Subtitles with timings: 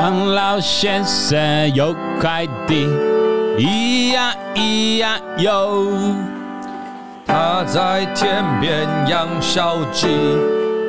[0.00, 2.86] 王老先生有块地，
[3.58, 5.92] 咿呀咿呀哟，
[7.26, 10.06] 他在田边养小鸡，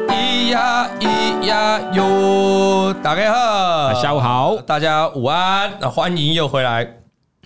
[0.07, 2.95] 咿呀咿呀哟。
[3.03, 6.87] 大家好，下午好，大家午安，那欢迎又回来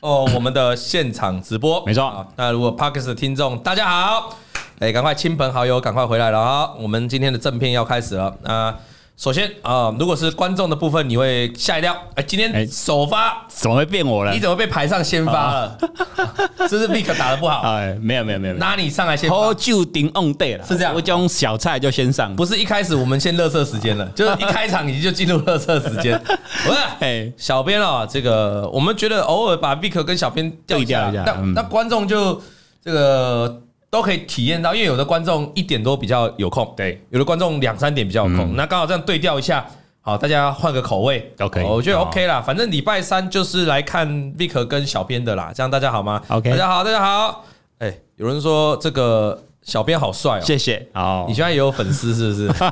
[0.02, 2.28] 哦，我们的现场直播，没错。
[2.36, 4.36] 那如果 Podcast 的听众，大家好，
[4.78, 6.70] 哎，赶快亲朋好友赶快回来了啊！
[6.80, 8.76] 我们今天的正片要开始了啊。
[9.18, 11.96] 首先啊，如果是观众的部分，你会吓一跳。
[12.16, 14.34] 哎，今天首发怎么会变我了？
[14.34, 15.78] 你怎么被排上先发了？
[16.68, 17.62] 是不是 Vic 打的不好？
[17.72, 19.36] 哎，没有没有没有，拿你上来先发。
[19.38, 20.94] 好久顶 on day 了，是这样。
[20.94, 26.22] 我讲小菜就先上，不是一开始我们先垃圾时间了， 就是一开场你就进入垃圾时间。
[26.66, 32.42] 不是，哎，小编啊，这个我们觉得偶尔把 Vic 跟小编调一下，那那观众就
[32.84, 33.62] 这个。
[33.96, 39.66] 都可以体验到，因为有的观众一点多比较有空，对，有的观众两三点比较有空，那刚好这样对调一下，
[40.02, 47.46] 好，大家换个口味，OK，我觉得 OK 啦，反正礼拜三就是来看 Vic 跟小编的啦，这样大家好吗？OK，大家好，大家好，
[47.80, 52.66] 哎，有人说这个小编好帅哦，谢谢，好，你现在也有粉丝是不是？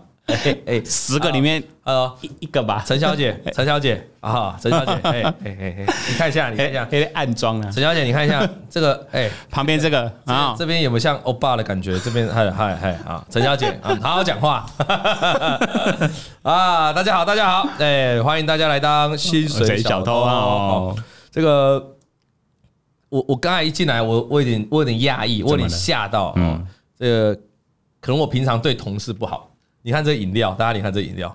[0.32, 11.98] 哎哎， 十个里面呃一一个吧，陈小姐， 陈小姐啊，陈小姐， 哎哎哎你看一下，你看一下，黑暗装啊，陈小姐，你看一下这个，哎，旁边这个啊，这边有没有像欧巴的感觉？
[12.00, 14.66] 这边嗨嗨嗨啊，陈小姐啊，好好讲话。
[16.42, 20.20] 啊，大家好，大家好，哎，欢迎大家来当薪水小偷。
[20.22, 20.94] 啊，
[21.30, 21.94] 这个
[23.08, 26.66] 我我刚才一进来，我我有点我有点讶异，我有点吓到，嗯，
[26.98, 27.34] 这个
[28.00, 29.49] 可能我平常对同事不好。
[29.82, 31.34] 你看这饮料，大家你看这饮料，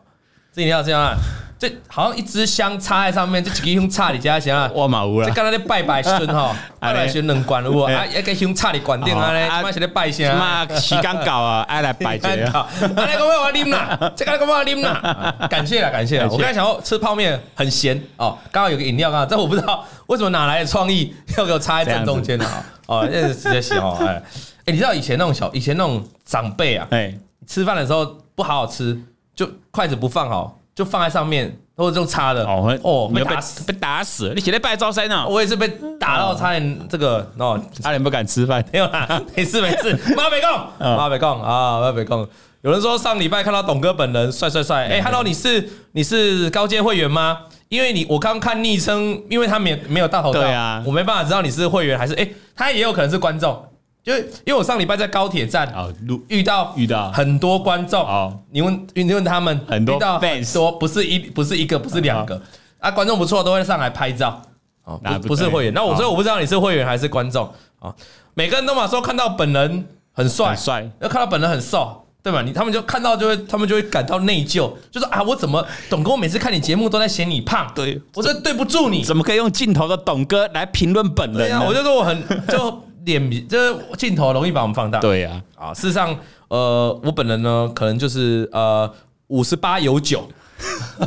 [0.54, 1.16] 这饮料这样啊，
[1.58, 4.70] 这好像一支香插在上面，这几个香插你家行啊？
[4.76, 5.28] 哇，嘛有啦！
[5.28, 8.06] 这刚才在拜拜孙 哈，拜拜孙能关了啊？
[8.06, 9.48] 一个香插你关掉啊嘞？
[9.50, 10.66] 妈是在拜先啊？
[10.68, 12.52] 妈时间到啊， 爱来拜这个。
[12.52, 15.36] 啊，那个我要啉啦，这个我要啉啦。
[15.50, 16.30] 感谢了，感谢了。
[16.30, 18.38] 我刚才想要吃泡面，很咸哦。
[18.52, 22.64] 刚好有个饮料，刚好这我不知道为什么哪来的创意， 要给我插在正中间的啊？
[22.86, 23.98] 哦，这是直接写哦。
[24.02, 24.22] 哎
[24.66, 27.14] 哎，你知道以前那种小，以前那种长辈啊，哎，
[27.48, 28.18] 吃饭的时候。
[28.38, 29.02] 不好好吃，
[29.34, 34.34] 就筷子不放好，就放在上面，或者就插的哦哦，被打死，被打死！
[34.36, 35.26] 你写在拜招生呢？
[35.26, 35.66] 我也是被
[35.98, 38.62] 打到差点这个哦，差点不敢吃饭。
[38.74, 39.98] 没有啦，没 事没事。
[40.18, 42.28] 妈别讲，妈别讲啊，妈别讲。
[42.62, 47.38] 有人说上礼拜看到董哥本人帅帅帅，哎，Hello，你是你是高阶会员吗？
[47.70, 53.66] 因为你我刚看昵称，因为他没没有大头照，对啊，我没办法知道你是会员还是哎，他也有可能是观众。
[54.06, 55.90] 就因为我上礼拜在高铁站啊
[56.28, 57.12] 遇到遇到。
[57.12, 62.40] 很多观众啊，你问你问他们很多遇到很多不是一不是一个不是两个
[62.80, 64.40] 啊，观众不错都会上来拍照。
[64.84, 67.52] 哦，不不是会员，那我所以我不知道你是会员还是观众。
[67.80, 67.92] 啊，
[68.36, 70.56] 每个人都嘛说看到本人很帅。
[70.56, 72.44] 帅，要看到本人很瘦，对吧？
[72.44, 78.00] 你他们就看到就会他们就会感到内疚，就说啊我怎么董哥我每次看你节目都在嫌你胖，对。
[78.14, 81.64] 我说对不住你，怎么可以用镜头的董哥来评论本人啊？
[81.68, 82.85] 我就说我很 就。
[83.06, 85.00] 脸就是镜头容易把我们放大。
[85.00, 86.16] 对呀，啊，事实上，
[86.50, 88.92] 呃，我本人呢，可能就是呃
[89.28, 90.28] 五十八有九。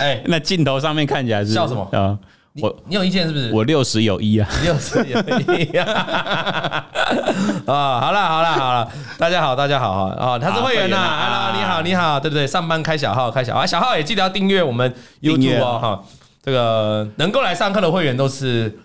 [0.00, 2.18] 哎，那镜头上面看起来是笑什么啊？
[2.60, 3.50] 我你有意见是不是？
[3.52, 5.20] 我六十有一啊，六十有
[5.56, 5.84] 一啊。
[7.66, 12.46] 啊，好了好了好了，大家好大家好啊，他是会员呐，Hello，你好你好，对不对？
[12.46, 16.02] 上班开小号开小号，小号也记得要订阅我们 YouTube 哦哈。
[16.44, 18.78] 这个能够来上课的会员都是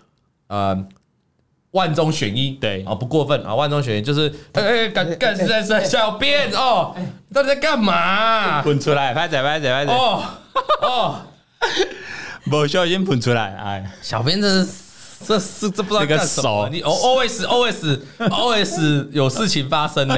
[0.47, 0.85] 呃
[1.71, 2.85] 万中选一，对。
[2.85, 6.95] 啊，不过分啊，万中选一就是哎哎，干干是是小编哦，
[7.33, 8.61] 到底在干嘛？
[8.61, 10.23] 喷出来，拍仔拍仔拍仔哦
[10.81, 11.21] 哦，
[12.49, 14.71] 不小心喷出来，哎，小编这是
[15.25, 16.69] 这是这不知道干什么？
[16.71, 20.15] 你 O O S O S O S 有事情发生呢。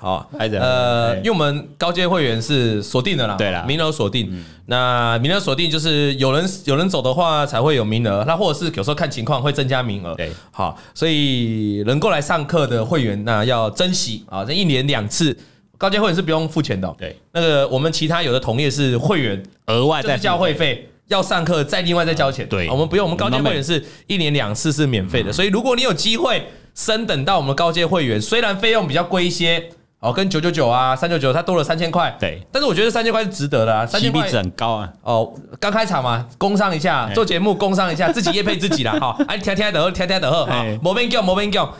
[0.00, 0.26] 好，
[0.58, 4.42] 呃，因为我们高阶会员是锁定的啦，对啦，名额锁定。
[4.64, 10.14] 那名额锁定就是有人有人走的话才会有名额，那或者是有时候看情况会增加名额。
[10.14, 15.36] 对，好，所以能够来上课的会员那要珍惜啊，这一年两次
[15.76, 16.90] 高阶会员是不用付钱的。
[16.96, 22.48] 对，那个我们其他有的同业是会员额外再交会费，要上课再另外再交钱。
[22.48, 25.30] 对，我们不用，我们高阶会员是一年两次是免费的。
[25.30, 26.42] 所以如果你有机会
[26.74, 29.62] 升等到我们高阶会员，虽然费用比较贵一些。
[30.00, 32.16] 哦，跟九九九啊，三九九，它多了三千块。
[32.18, 34.88] 对，但是我觉得三千块是值得的啊，三千块值很高啊。
[35.02, 35.30] 哦，
[35.60, 38.96] 刚开场嘛，工商一下，做节目工商一下，自己业配自己啦。
[39.00, 41.70] 好，哎，天天的喝，天天的喝，哈，莫边叫莫边叫，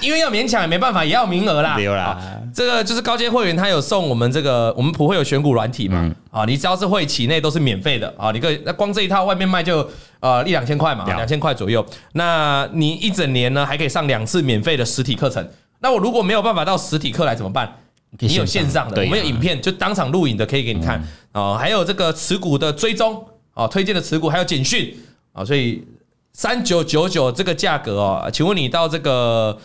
[0.00, 1.76] 因为要勉强也没办法，也要名额啦。
[1.76, 2.18] 没有啦，
[2.54, 6.10] 这个就是高阶会员，他有送我们这个，我们普惠有选股软体嘛。
[6.30, 9.86] 啊，你只要是会期内都是免费的啊，你可以那光这一套外面卖就
[10.20, 11.84] 呃一两千块嘛，两千块左右。
[12.12, 15.46] 那你一整年呢，还可以上两次免费的实体课程。
[15.80, 17.76] 那我如果没有办法到实体课来怎么办？
[18.20, 21.56] 你有线上的，我们有影片，就当场录影的，可以给你看哦。
[21.60, 23.22] 还有这个持股的追踪
[23.52, 24.96] 哦，推荐的持股，还有简讯
[25.34, 25.86] 啊，所以
[26.32, 29.58] 三九九九这个价格哦，请问你到这个，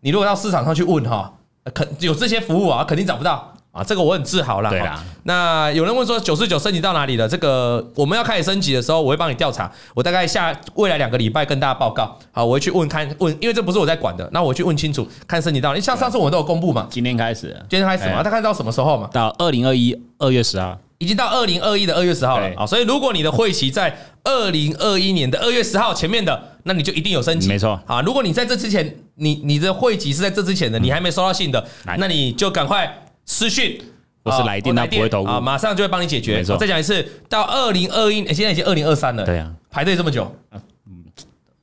[0.00, 1.34] 你如果到市场上去问哈，
[1.74, 3.54] 肯有这些服务啊，肯定找不到。
[3.72, 4.70] 啊，这个我很自豪啦。
[4.70, 7.28] 对啦，那有人问说九四九升级到哪里了？
[7.28, 9.70] 这个我们要开始升级的时候，我会帮你调查。
[9.94, 12.18] 我大概下未来两个礼拜跟大家报告。
[12.32, 15.72] 好，我会去问看问，因为这不是我在管的，那我去问清楚，看升级到。
[15.72, 16.88] 你像上次我们都有公布嘛？
[16.90, 18.24] 今天开始，今天开始嘛？
[18.24, 19.08] 大概到什么时候嘛？
[19.12, 22.66] 到二零二一二月十号，已经到二零二一的二月十号了啊。
[22.66, 27.46] 所以如果你的会期在二零二一年的二月十号前面的，那你就一定有升级。
[27.48, 28.00] 没错啊。
[28.00, 31.64] 如果你在这之前，你你的会期是在这之前的，你还没收到信的，
[31.98, 33.80] 那你就赶快私讯。
[34.24, 36.42] 我是来电，他不会投啊，马上就会帮你解决。
[36.42, 39.24] 再讲一次，到二零二一，现在已经二零二三了。
[39.24, 41.04] 对呀，排队这么久，嗯，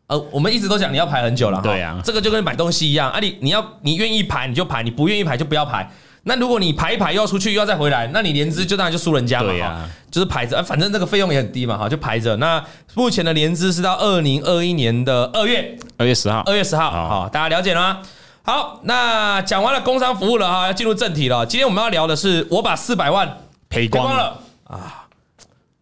[0.08, 1.62] 呃，我们一直都讲你要排很久了。
[1.62, 5.92] 对呀，这个就跟买东西一样啊，你你要你愿意排你就排，你不愿意排就不要排。
[6.24, 9.50] 那如果你排一排又要出去又要再回来，那你联资就当然就输人家嘛。
[9.50, 12.36] 对呀，就是排着，反正这个费用也很低嘛，哈，就排着。
[12.38, 12.64] 那
[12.96, 18.00] 目前的联资是到二零二一年的二月二月十号，二月十号，好，大家了解了吗？
[18.48, 21.46] 好，那讲完了工商服务了哈，要进入正题了。
[21.46, 25.06] 今天我们要聊的是，我把四百万赔光了啊！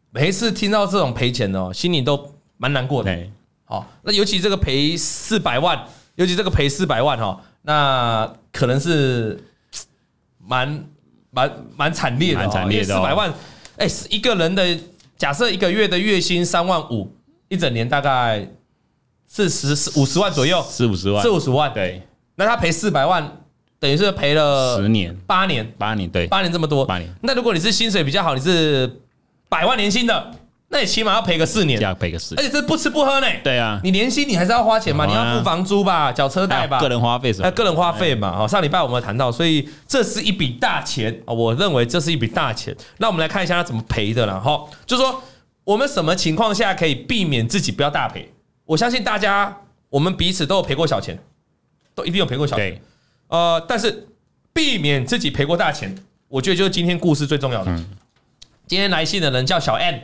[0.10, 3.16] 每一次听到这种赔钱的，心里都蛮难过的。
[3.66, 5.80] 好，那尤其这个赔四百万，
[6.16, 9.40] 尤其这个赔四百万哈，那可能是
[10.40, 10.88] 蛮
[11.30, 12.96] 蛮蛮惨烈的，蛮惨烈的。
[12.96, 13.32] 四百万，
[13.78, 14.76] 哎，一个人的
[15.16, 17.16] 假设一个月的月薪三万五，
[17.48, 18.50] 一整年大概
[19.32, 22.02] 是十五十万左右，四五十万，四五十万，对。
[22.36, 23.38] 那他赔四百万，
[23.80, 26.86] 等于是赔了十年、八年、八年，对，八年这么多。
[26.86, 27.10] 八年。
[27.22, 29.00] 那如果你是薪水比较好，你是
[29.48, 30.32] 百万年薪的，
[30.68, 32.40] 那你起码要赔个四年，要赔个四年。
[32.40, 33.28] 而且这不吃不喝呢。
[33.44, 37.50] 对啊，你年薪你还是要花钱嘛，你要付房租吧，缴车贷吧，个人花费什么？
[37.52, 38.36] 个人花费嘛。
[38.36, 42.76] 好，上礼拜我们谈到，所以这是一笔大钱啊，我认为这是一笔大钱。
[42.98, 45.22] 那我们来看一下他怎么赔的了哈，就是说
[45.64, 48.30] 我们什么情况下可以避免自己不要大赔？
[48.66, 49.56] 我相信大家，
[49.90, 51.18] 我们彼此都有赔过小钱，
[51.96, 52.80] 都一定有赔过小钱。
[53.30, 54.08] 呃，但是
[54.54, 55.96] 避免自己赔过大钱，
[56.28, 57.72] 我觉得就是今天故事最重要的。
[57.72, 57.90] 嗯、
[58.68, 59.96] 今天来信的人叫小 M，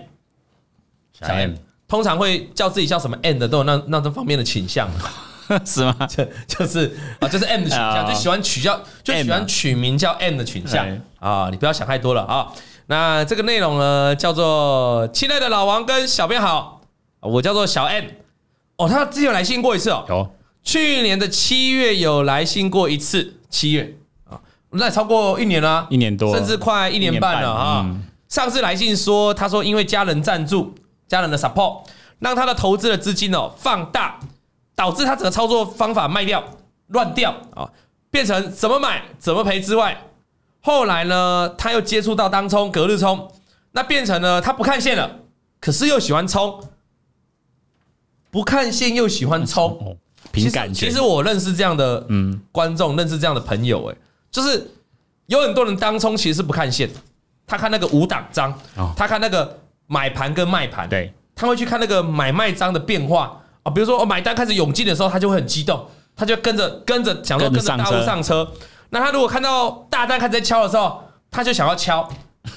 [1.14, 1.54] 小 M
[1.88, 4.90] 通常会叫自己叫什么 M 的都有那那这方面的倾向，
[5.66, 5.96] 是吗？
[6.10, 10.88] 就就是啊，就是 M 的倾向，就喜欢取叫就喜欢取名叫 M 的倾向
[11.20, 11.50] 啊。
[11.52, 12.52] 你不要想太多了啊。
[12.88, 16.82] 那这个内容呢，叫做亲爱的老王跟小编好，
[17.20, 18.06] 我叫做小 M。
[18.78, 20.04] 哦，他之前有来信过一次哦。
[20.10, 20.36] 有。
[20.64, 23.96] 去年的七月有来信过一次，七月
[24.30, 28.00] 啊，那超过一年了，一年多，甚至快一年半了啊。
[28.30, 30.74] 上次来信说，他说因为家人赞助，
[31.08, 31.84] 家人的 support，
[32.20, 34.20] 让他的投资的资金哦放大，
[34.76, 36.44] 导致他整个操作方法卖掉
[36.88, 37.70] 乱掉啊，
[38.10, 40.06] 变成怎么买怎么赔之外，
[40.62, 43.32] 后来呢他又接触到当冲隔日冲，
[43.72, 45.20] 那变成了他不看线了，
[45.60, 46.64] 可是又喜欢冲，
[48.30, 49.98] 不看线又喜欢冲。
[50.32, 52.42] 凭感觉，其实我认识这样的嗯。
[52.52, 53.96] 观众，认识这样的朋友，哎，
[54.30, 54.70] 就是
[55.28, 56.90] 有很多人当冲其实是不看线，
[57.48, 58.54] 他看那个五档张，
[58.96, 63.42] 他看那个买盘跟卖盘，对，他会去看那个买卖张的变化。
[63.64, 68.46] 啊，比如说我买单开始涌进的时候，他就会很激动，他就跟着跟着想说跟着大户上车，
[68.90, 72.10] 那他如果看到大单开始在敲的时候，他就想要敲，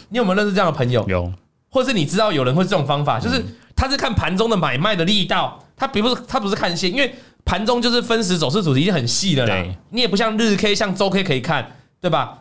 [0.09, 1.05] 你有没有认识这样的朋友？
[1.09, 1.33] 有，
[1.71, 3.41] 或是你知道有人会这种方法，就是
[3.77, 7.15] 他是看盘中的买卖的力道，他并不是他不是看线，因为。
[7.45, 12.39] 盘中就是分时走势主题已经很细了啦，你也不像日 K、像周 K 可以看，对吧？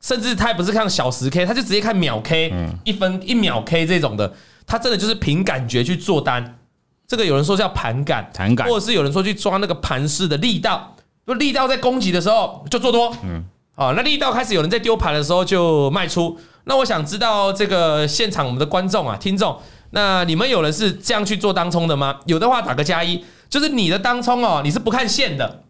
[0.00, 2.52] 甚至他也不是看小时 K，他就直接看秒 K，
[2.84, 4.32] 一分一秒 K 这种的，
[4.64, 6.58] 他真的就是凭感觉去做单。
[7.06, 10.94] 这个有人说叫盘感，盘感，或者是有人说去抓那个盘势的力道，
[11.26, 16.38] 就力道在攻击的时候就做多，嗯，啊，那力道开始有人在丢盘的时候就卖出。
[16.64, 19.58] 那我想知道这个现场我们的观众啊、听众，
[19.90, 22.20] 那你们有人是这样去做当冲的吗？
[22.26, 23.24] 有的话打个加一。
[23.48, 25.62] 就是你的当冲哦，你是不看线的，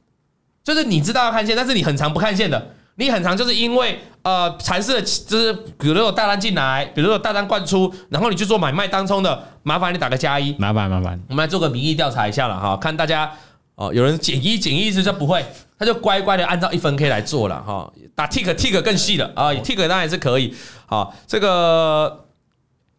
[0.65, 13.31] 就是你知道要看线，但是你很长不看线的，你很长就是因为呃禅势的，就是比如说有大单进来，比如说有大单灌出，然后你去做买卖当冲的，麻烦你打个加一，麻烦麻烦，我们来做个民意调查一下了哈，看大家
[13.77, 15.45] 哦，有人减一减一，是就不会，
[15.79, 20.53] 他就乖乖的按照一分 K 来做了哈，打 tick tick 更细了啊，tick 当然也是可以，
[20.87, 22.25] 好，这个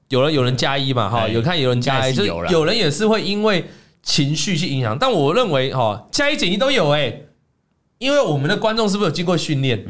[0.08, 3.70] 有人有人加一嘛哈，有看有人加一，就有人也是会因为。
[4.04, 7.14] 情绪去影响，但我认为哈，加一减一都有哎，
[7.98, 9.86] 因为我们的观众是不是有经过训练，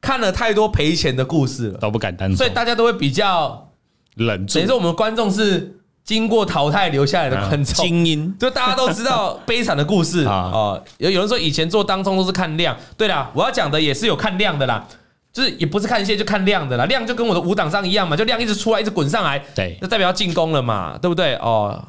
[0.00, 3.70] 看了太多赔钱的故事了，都不敢单，所以大家都会比较
[4.14, 4.60] 冷静。
[4.60, 10.24] 等于说我们的观众是经过淘汰留下来的观众，精英，就大家都知道悲惨的故事。
[10.28, 10.80] 啊。
[10.98, 14.86] 有有人说以前做当中都是看量，对啦，我要讲的也是有看量的啦，
[15.32, 21.34] 就是也不是看线就看量的啦，量就跟我的五档上一样嘛，就量一直出来，一直滚上来，对，就代表要进攻了嘛，对不对？
[21.36, 21.84] 哦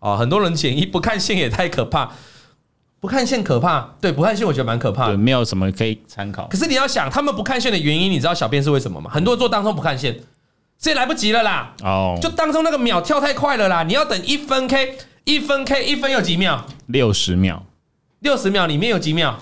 [0.00, 2.10] 哦，很多人简易不看线也太可怕，
[3.00, 6.46] 不看线可怕，对，不看线我觉得蛮可怕的，对，没有什么可以参考。
[6.48, 9.10] 可是你要想，他们不看线的原因，你知道小编是为什么吗？
[9.10, 10.18] 很多人做当中不看线，
[10.78, 16.64] 这也来不及了啦，哦，就当中那个秒跳太快了啦，你要等一分 K，一分 K，一分有几秒？
[16.86, 17.64] 六十秒，
[18.20, 19.38] 六十秒里面有几秒？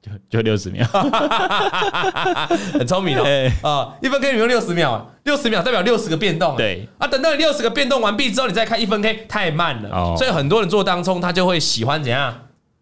[0.00, 0.86] 就 就六十秒，
[2.78, 3.24] 很聪明哦。
[3.62, 6.56] 啊，一分 K 里面有六十秒，六十秒代表六十个变动。
[6.56, 9.90] 对啊，等到你六十个变动完毕之后，你再看一分 K，太慢了。
[9.90, 12.34] 哦，所以很多人做当冲，他就会喜欢怎样？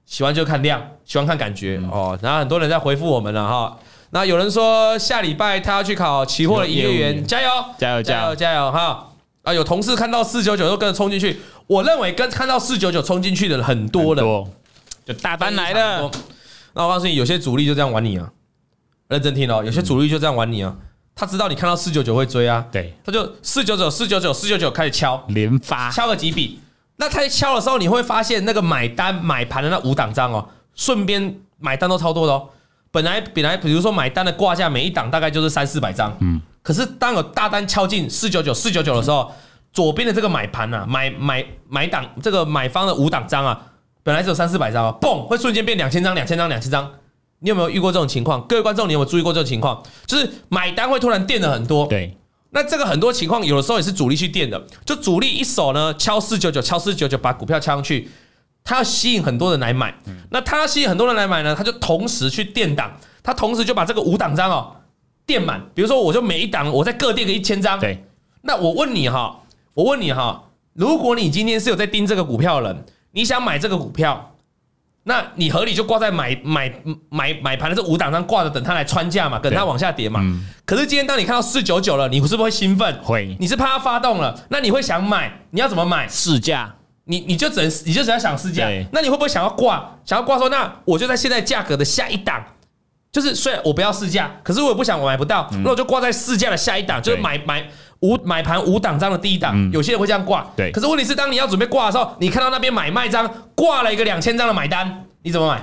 [0.04, 1.80] 喜欢就看量，喜欢看感觉。
[1.90, 3.76] 哦，然后很多人在回复我们了哈。
[4.11, 9.08] 那有人说下礼拜他要去考期货的营业员，加油，加油，加油，加油哈！
[9.42, 11.40] 啊，有同事看到四九九都跟着冲进去。
[11.66, 14.25] 我认为跟看到四九九冲进去的很多人，
[15.04, 16.08] 就大单来了。
[16.76, 18.30] 那我告诉你，有些主力就这样玩你啊！
[19.09, 20.76] 认真听哦，有些主力就这样玩你啊！
[21.14, 26.61] 他知道你看到四九九会追啊，对，他就四九九、四九九、四九九开始敲，连发敲个几笔。
[26.97, 32.50] 那他一敲的时候，你会发现那个买单买盘的那五档张哦，顺便买单都超多的哦。
[32.90, 39.33] 本来本来比如说买单的挂价每一档大概就是三四百张，嗯，可是当有大单敲进四九九、四九九的时候，
[39.73, 43.68] 左边的这个买盘啊，买买买档这个买方的五档张啊。
[44.06, 46.88] 本来只有三四百张啊，嘣，会瞬间变两千张、两千张、两千张。
[47.40, 48.40] 你有没有遇过这种情况？
[48.46, 49.82] 各位观众，你有没有注意过这种情况？
[50.06, 51.88] 就是买单会突然垫的很多。
[51.88, 52.16] 对，
[52.50, 54.64] 那这个很多情况有的时候也是主力去垫的。
[54.84, 58.08] 就主力一手呢敲四九九，敲四九九，把股票敲上去，
[58.62, 59.92] 他要吸引很多人来买。
[60.30, 62.92] 那他要吸引很多人来买呢，他就同时去垫档，
[63.25, 64.76] 他同时就把这个五档张哦
[65.26, 65.60] 垫满。
[65.75, 67.80] 比如说，我就每一档我再各垫个一千张。
[67.80, 68.04] 对，
[68.42, 69.40] 那我问你哈，
[69.75, 70.44] 我问你哈，
[70.75, 72.84] 如果你今天是有在盯这个股票的人。
[73.16, 74.35] 你想买这个股票，
[75.04, 76.70] 那你合理就挂在买买
[77.08, 80.23] 买买盘的这五档上挂着，等它来穿价嘛，等它往下跌嘛。
[80.66, 82.94] 可是今天当你看到四九九了，你是不是会兴奋？
[83.02, 83.35] 会。
[83.40, 85.32] 你是怕它发动了，那你会想买？
[85.49, 86.06] 你要怎么买？
[86.06, 86.75] 市价。
[87.04, 88.68] 你你就只能你就只要想市价。
[88.92, 89.96] 那你会不会想要挂？
[90.04, 92.44] 想要挂说，那我就在现在价格的下一档，
[93.11, 97.66] 就是虽然我不要市价，可是我也不想我买不到，那我就挂在市价的下一档，就是买买。
[98.06, 100.46] 五买盘五档张的第一档，有些人会这样挂。
[100.56, 105.60] 对，可是问题是，当你要准备挂的时候，你看到那边买卖张挂了一个两千张的买单，你怎么买？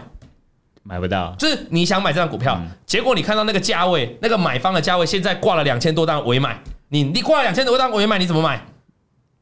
[0.83, 1.33] 买不到。
[1.39, 6.59] 就是你想买这张股票，结果你看到那个价位，那个买方的价位现在挂了两千多张尾买，
[6.89, 8.61] 你你挂了两千多张尾买，你怎么买？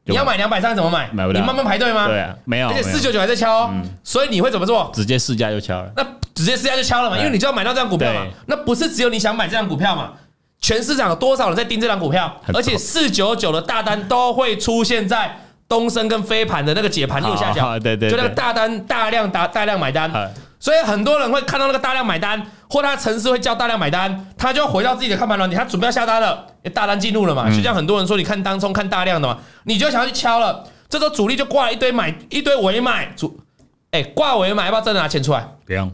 [0.04, 1.08] 你要买两百张怎么买？
[1.12, 1.40] 买不到。
[1.40, 2.08] 你慢慢排队吗？
[2.08, 2.68] 对啊，没有。
[2.68, 4.90] 而且四九九还在敲，所以你会怎么做？
[4.94, 5.92] 直接试价就敲了。
[5.96, 6.04] 那
[6.34, 8.26] 直接试价就敲了嘛，因为你就要买到这张股票嘛。
[8.46, 10.12] 那不是只有你想买这张股票嘛？
[10.62, 12.40] 全市场有多少人在盯这张股票？
[12.54, 15.36] 而且四九九的大单都会出现在
[15.68, 20.10] 东升跟飞盘的那个解盘右下角，对对，就那个大单大量大大量买单，
[20.60, 22.40] 所以很多人会看到那个大量买单，
[22.70, 27.50] 或他城市会叫大量买单，他就要回到自己的看盘软体，他准备要下单了，大单进入了嘛？
[27.50, 33.40] 就像很多人说，你看当冲看大量的嘛，你就想要去敲了，这时候主力就挂了一堆买一堆尾买，主
[33.90, 35.44] 哎挂尾买要不要真的拿钱出来？
[35.66, 35.90] 不用，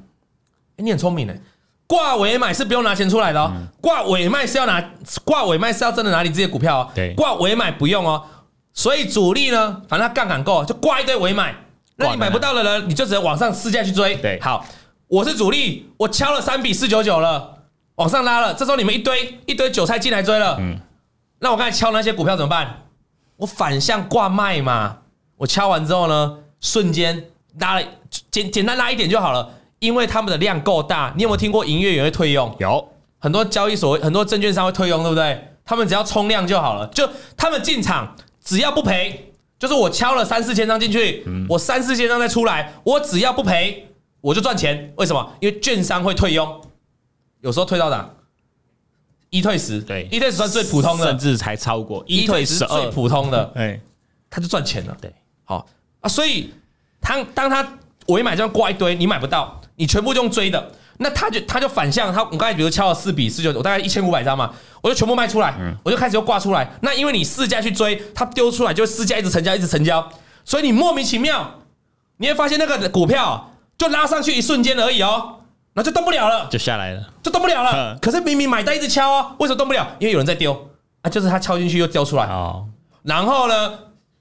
[0.77, 1.39] 你很聪明哎。
[1.88, 4.78] 挂尾买是不用拿钱出来的哦，挂尾卖是要拿，
[5.25, 6.90] 挂尾卖是要真的拿你自己的股票哦。
[6.95, 8.23] 对，挂尾买不用哦，
[8.75, 11.54] 所以主力呢，反正他杠杆够，就挂一堆尾买，
[11.97, 14.14] 那你买不到的人，你就只能往上市价去追。
[14.16, 14.66] 对，好，
[15.07, 17.57] 我是主力，我敲了三笔四九九了，
[17.95, 20.78] 往上拉了，这时候你们一堆一堆韭菜进来追了，嗯，
[21.38, 22.83] 那我刚才敲那些股票怎么办？
[23.38, 24.99] 我反向挂卖嘛，
[25.38, 27.25] 我敲完之后呢，瞬间
[27.59, 27.83] 拉了，
[28.30, 29.49] 简简单拉一点就好了。
[29.79, 32.55] 因为他们的量够大，你有没有听过营业员会退佣？
[32.59, 35.55] 有很多交易所、很多证券商会退佣，对不对？
[35.65, 43.89] 他们只要冲量就好了，就他们进场只要不赔，就是我敲了三四千张进去，我三四千张再出来，我只要不赔，
[44.21, 44.93] 我就赚钱。
[44.97, 45.33] 为什么？
[45.41, 46.61] 因为券商会退佣，
[47.43, 48.09] 有时候退到哪？
[49.31, 53.79] 一退十，对，一退十算最普通的，甚至才超过一退十二，最普通的，哎，
[54.31, 54.97] 他就赚钱了。
[55.03, 55.13] 对，
[55.45, 55.67] 好
[56.01, 56.55] 啊，所以
[56.99, 59.61] 他当他尾买这样挂一堆，你买不到。
[59.79, 65.55] 你全部用追的，那他就他就反向他，我刚才比如敲了四笔四九，我大概一千五百张嘛，我就全部卖出来，
[65.85, 66.69] 我就开始又挂出来。
[66.83, 70.07] 那因为你市价去追，它丢出来就市价一直成交，一直成交，
[70.45, 71.61] 所以你莫名其妙，
[72.17, 75.37] 你会发现那个股票就拉上去一瞬间而已哦，
[75.75, 77.97] 那就动不了了，就下来了，就动不了了。
[78.03, 79.87] 可是明明买单一直敲哦，为什么动不了？
[80.01, 80.69] 因为有人在丢
[81.03, 82.29] 啊，就是他敲进去又丢出来，
[83.05, 83.79] 然后呢，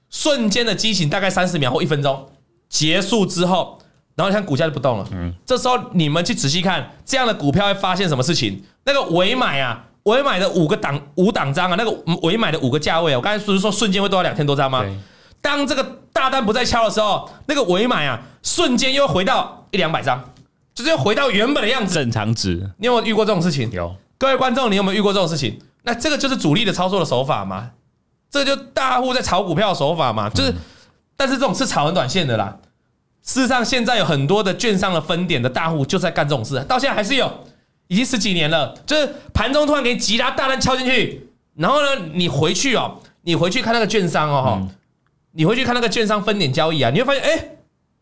[0.08, 2.30] 瞬间的激情大概三十秒或一分钟
[2.68, 3.80] 结束之后。
[4.18, 8.60] 然后你看股价就不动了，嗯，这时候你们去仔细看这样的股票会发现什么事情？
[8.84, 11.90] 那个尾买啊，尾买的五个档五档张啊，那个
[12.22, 14.84] 尾买的五个价位啊，我刚才不是说瞬间会多到两千多张吗？
[15.40, 20.20] 当这个大单不再敲的时候，那个尾买啊，瞬间又回到一两百张，
[20.74, 21.94] 就是又回到原本的样子。
[21.94, 23.70] 正常值，你有没有遇过这种事情？
[23.70, 23.94] 有。
[24.18, 25.56] 各位观众，你有没有遇过这种事情？
[25.84, 27.70] 那这个就是主力的操作的手法嘛？
[28.28, 30.28] 这个就大户在炒股票的手法嘛？
[30.28, 30.52] 就是，
[31.16, 32.56] 但是这种是炒很短线的啦。
[33.28, 37.30] 事实上，现在有很多的券商的分点的大户就在干这种事，到现在还是有，
[37.86, 38.74] 已经十几年了。
[38.86, 44.66] 就是盘中突然给你急拉大单敲进去，然后呢，你回去哦，你回去看那个券商哦，
[45.32, 47.48] 你回去看那个券商分点交易啊，你会发现，哎，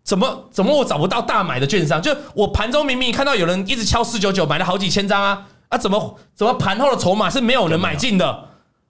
[0.04, 2.00] 怎么怎么我找不到大买的券商？
[2.00, 8.44] 就我盘中明明看到有人一直敲四九九，买了好几千张啊，啊，怎么怎么盘后的筹码是没有人买进的？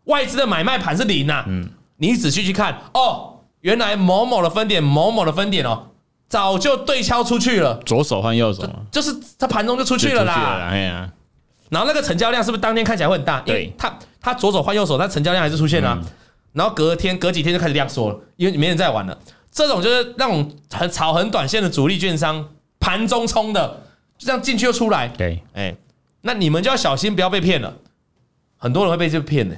[0.05, 1.47] 外资的买卖盘是零啊。
[1.49, 5.85] 嗯，你仔细去看，哦，原来某某的分点，某某的分点哦。
[6.29, 10.69] 早就对敲出去了，左手换右手，就是他盘中就出去了啦。
[10.71, 11.11] 哎呀，
[11.71, 13.43] 然后那个成交量是不是当天看起来会很大？
[13.47, 16.01] 因为他他左手换右手，但成交量还是出现了。
[16.53, 19.17] 然后隔天隔几天就开始量缩了，因为没人再玩了。
[19.53, 22.49] 这种就是那种很炒很短线的主力券商，
[22.81, 23.69] 盘中冲的，
[24.19, 25.07] 就这样进去又出来。
[25.09, 25.75] 对，哎，
[26.23, 27.73] 那你们就要小心，不要被骗了。
[28.57, 29.57] 很多人会被这骗的。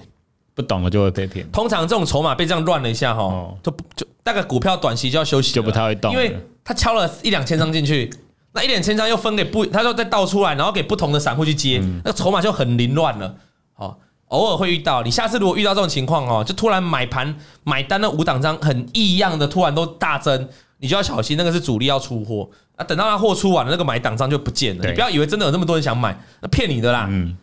[0.54, 1.48] 不懂了就会被骗。
[1.52, 8.12] 通常这种筹码被这样乱了一下哈，就就大概股票短期就要休息，就不太会动，因为他敲了一两千张进去，
[8.52, 13.34] 那一两千张又分给不，他说再倒出来，然后给不同的散户去接，那个筹码就很凌乱了。
[13.76, 22.84] 哦，偶尔会遇到，你下次如果遇到这种情况哦，就突然买盘买单那五档张很异样的，突然都大增，你就要小心，那个是主力要出货啊。
[22.84, 24.86] 等到他货出完了，那个买档张就不见了。
[24.86, 27.06] 你不要以为真的有那么多人想买，那骗你的啦。
[27.08, 27.34] 嗯。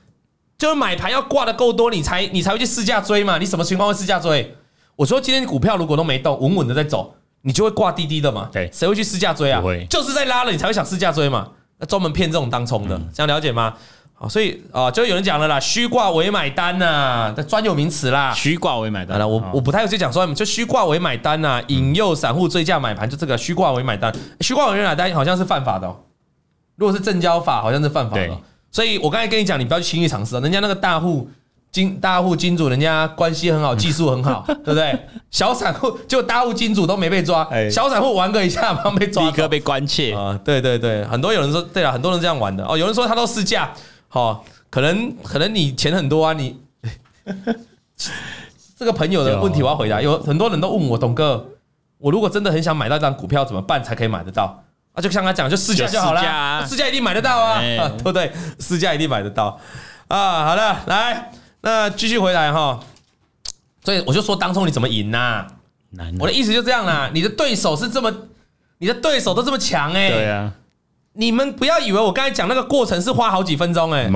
[0.55, 3.39] 就是买盘要挂的够多，你才你才会去试价追嘛。
[3.39, 4.55] 你什么情况会试价追？
[4.95, 8.49] 我说今天股票如果都没动，稳稳的在走，你就会挂滴滴的嘛。
[8.51, 9.61] 对，谁会去试价追啊？
[9.89, 11.49] 就是在拉了，你才会想试价追嘛。
[11.77, 13.73] 那专门骗这种当冲的，这样了解吗？
[14.13, 18.33] 好，所以啊，就有人讲了啦，虚挂为买单呐，的专有名词啦。
[18.33, 25.93] 虚挂为买单，我我不太会去讲说，就虚挂为买单呐，引诱散户追价买盘，就这个虚挂为买单，虚挂为买单好像是犯法的。
[26.77, 28.29] 如果是证交法，好像是犯法的。
[28.71, 30.39] 所以我刚才跟你讲，你不要去轻易尝试啊！
[30.39, 31.29] 人家那个大户
[31.75, 34.97] 金大户金主，人家关系很好，技术很好， 对不对？
[35.29, 40.39] 小散户就大户金主都没被抓，小散户玩个一下，马上被抓，立刻被关切啊！
[40.41, 42.77] 对对对，很多有人说，对了，很多人这样玩的哦。
[42.77, 43.73] 有人说他都试驾，
[44.07, 46.57] 好，可能可能你钱很多啊，你
[48.79, 50.01] 这个朋友的问题我要回答。
[50.01, 51.45] 有很多人都问我，董哥，
[51.97, 54.63] 我如果真的很想买到一张股票，怎么办才可以买得到？
[54.93, 57.59] 啊，就像他讲，就试驾就好了，市价一定买得到啊，
[57.99, 58.31] 对不对？
[58.61, 59.59] 试驾一定买得到
[60.07, 60.45] 啊。
[60.45, 61.31] 好的，来，
[61.65, 62.79] 那继续回来哈。
[63.83, 65.47] 所以我就说，当初你怎么赢呐？
[66.19, 67.09] 我的意思就这样啦。
[67.11, 68.13] 你的对手是这么，
[68.77, 70.09] 你的对手都这么强哎。
[70.09, 70.53] 对啊。
[71.13, 74.11] 你们不要以为我刚才讲那个过程是花好几分钟哎。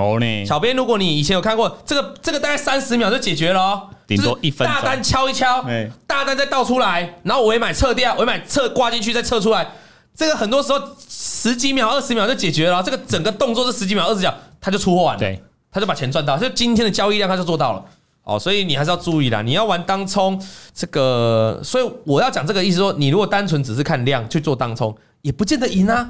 [0.45, 3.89] 小编，如果你以前有看过这个，这个大概三十秒就解决了哦。
[4.05, 4.75] 顶多一分钟。
[4.75, 5.65] 大单敲一敲，
[6.05, 9.67] 大单再倒出来，然后尾买撤掉，尾买撤挂进去再撤出来。
[10.15, 17.85] 这个很多时候十几秒、二十秒就解决了，这个整个动作是十几秒、二十秒，它就出货完了，对，他就把钱赚到，就今天的交易量他就做到了，
[18.23, 20.41] 哦，所以你还是要注意啦，你要玩当冲
[20.73, 26.09] 这个，所以我要讲这个意思说，你如果单纯只是看量去做当冲，也不见得赢啊，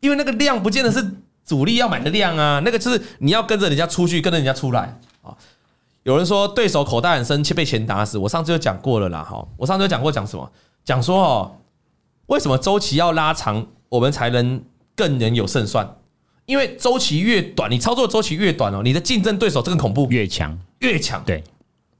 [0.00, 1.04] 因为那个量不见得是
[1.44, 5.34] 主力要买的量啊，那个就是你要跟着人家出去，跟着人家出来啊。
[6.02, 10.50] 有人说对手口袋很深，却被钱打死，我上次就讲过了啦，哈，我上次就讲过讲什么，
[10.84, 11.56] 讲说哦。
[12.26, 14.60] 为什么周期要拉长，我们才能
[14.96, 15.88] 更能有胜算？
[16.46, 21.22] 因为周期越短，你操作周期越短哦，你的竞争对手更恐怖，越强越强。
[21.26, 21.42] 对，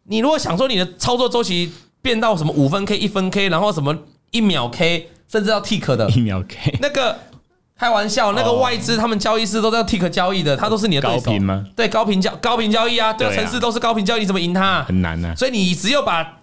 [0.04, 3.96] 你如果想说你的操作周期变到什么五分 K、一分 K，然后什么
[4.30, 7.18] 一秒 K，甚至要 tick 的，一秒 K，那个
[7.76, 11.66] 开玩笑，那个外资他们交易师都在 tick 交易的，他都是你的对手吗？
[11.74, 14.85] 对，高频交高频交易啊，对，城市都是高频交易，你怎么赢他？
[14.85, 15.35] 很难啊。
[15.35, 16.38] 所以你只有把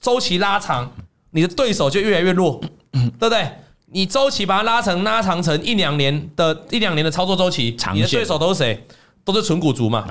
[0.00, 0.90] 周期拉长，
[1.30, 2.60] 你的对手就越来越弱，
[2.92, 3.48] 对不对？
[3.94, 8.84] 你周期把它拉成拉长成一两年的一两年的操作周期，你的对手都是谁？
[9.24, 10.04] 都是纯股族嘛？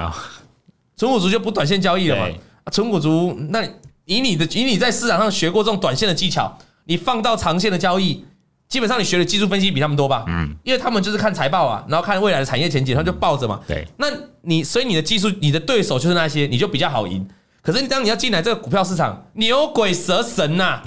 [0.96, 2.34] 纯股族就不短线交易了嘛？
[2.72, 3.62] 纯股族，那
[4.06, 8.24] 以你的以你在市场上学过这种短线的技巧，你放到长线的交易，
[8.70, 10.24] 基本上你学的技术分析比他们多吧？
[10.30, 13.60] 嗯，因为他们就是看财报啊，然后看未来的产业前景，他就抱着嘛。
[13.68, 14.08] 对，那
[14.44, 17.28] 你所以你的技术，你的对手就是那些，你就比较好赢。
[17.62, 20.82] 可是你当你要进来这个股票市场，牛鬼蛇神呐！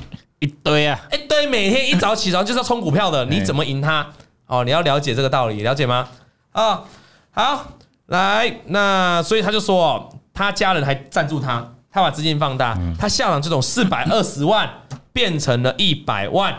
[0.46, 4.06] 一堆啊，一堆，每天一早起床就是要冲股票的，你怎么赢他？
[4.46, 6.09] 哦，你要了解这个道理，了解吗？
[6.52, 6.85] 啊，
[7.32, 7.66] 好，
[8.06, 14.70] 来，那所以他就说，他家人还赞助他，他把资金放大，他下场这种四百二十万
[15.12, 16.54] 变成了一百万，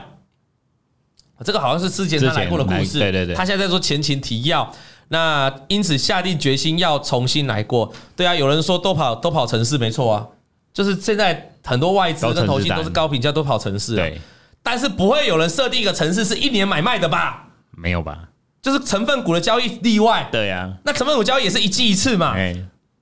[1.46, 4.70] 这个好像是之前他来过的故事，对对对，他现在在说前情提要，
[5.08, 10.28] 那因此下定决心要重新来过，对啊，有人说都跑都跑城市，没错啊。
[10.74, 14.20] 就是现在很多外资跟投信都是高评价，都跑城市，对，
[14.64, 17.50] 但是不会有人设定一个城市是一年买卖的吧？
[17.72, 18.30] 没有吧？
[18.62, 20.28] 就是成分股的交易例外。
[20.32, 22.36] 对呀，那成分股交易也是一季一次嘛，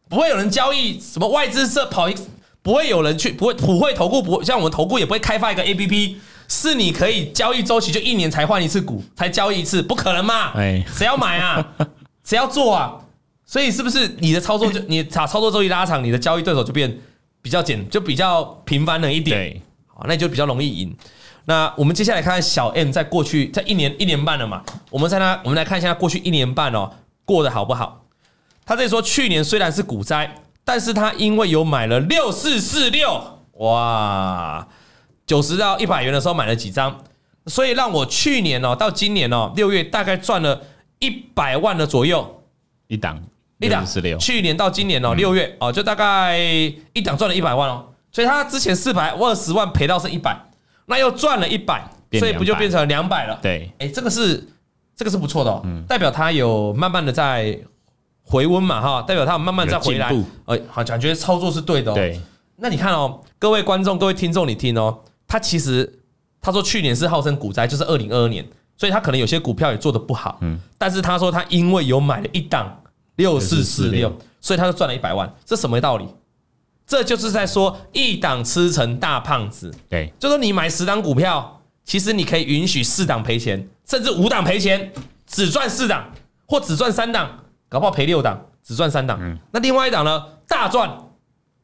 [0.09, 2.15] 不会有人交易什么外资社跑一，
[2.61, 6.15] 不会有人去，不会普惠投顾不像我们投顾也不会开发一个 APP，
[6.47, 10.51] 是你可以交易周期就一年才换一次股，才交易一次，不可能嘛？
[10.55, 11.65] 哎，谁要买啊？
[12.23, 12.95] 谁要做啊？
[13.45, 16.95] 所以是不是你的操作就你把操作周期拉长，你的交易对手就变
[17.45, 20.97] 比较简，就比较平凡了一点，好，那你就比较容易赢。
[21.45, 26.91] 那我们接下来看看小 M 在过去在一年一年半了嘛，我们在他我们来看一下过去一年半哦
[27.23, 28.03] 过得好不好？
[28.65, 34.67] 他这里说，去年虽然是股灾，但是他因为有买了六四四六，哇，
[35.27, 37.03] 九十到一百元的时候买了几张，
[37.45, 40.63] 所以让我去年哦到今年哦六月大概赚了
[40.97, 42.41] 一百万的左右。
[42.87, 43.21] 一档
[43.59, 43.85] 一档
[44.19, 50.37] 去年到今年哦六月哦就大概一档赚了一百万哦，所以他之前四百二十万赔到是一百，
[50.85, 51.87] 那又赚了一百，
[52.19, 53.39] 所以不就变成两百了？
[53.41, 54.47] 对，哎，这个是
[54.95, 57.57] 这个是不错的哦，代表他有慢慢的在。
[58.27, 60.11] 回温嘛哈，代表他慢慢在回来，
[60.45, 61.93] 呃，好，感觉操作是对的。
[61.93, 62.19] 对，
[62.55, 65.99] 那你看哦，各位观众、各位听众，你听哦，他其实
[66.41, 68.43] 他说去年是号称股灾，就是二零二二年，
[68.75, 70.39] 所以他可能有些股票也做得不好。
[70.41, 72.75] 嗯，但是他说他因为有买了一档
[73.15, 76.07] 六四四六，所以他就赚了一百万，这什么道理？
[76.87, 79.73] 这就是在说一档吃成大胖子。
[79.89, 84.91] 对，就说你买十档股票，其实你可以允许四档赔钱，甚至五档赔钱，
[85.25, 86.11] 只赚四档
[86.45, 87.39] 或只赚三档。
[87.67, 89.17] 搞不好赔六档，只赚三档。
[89.19, 90.23] 嗯，那另外一档呢？
[90.47, 90.89] 大赚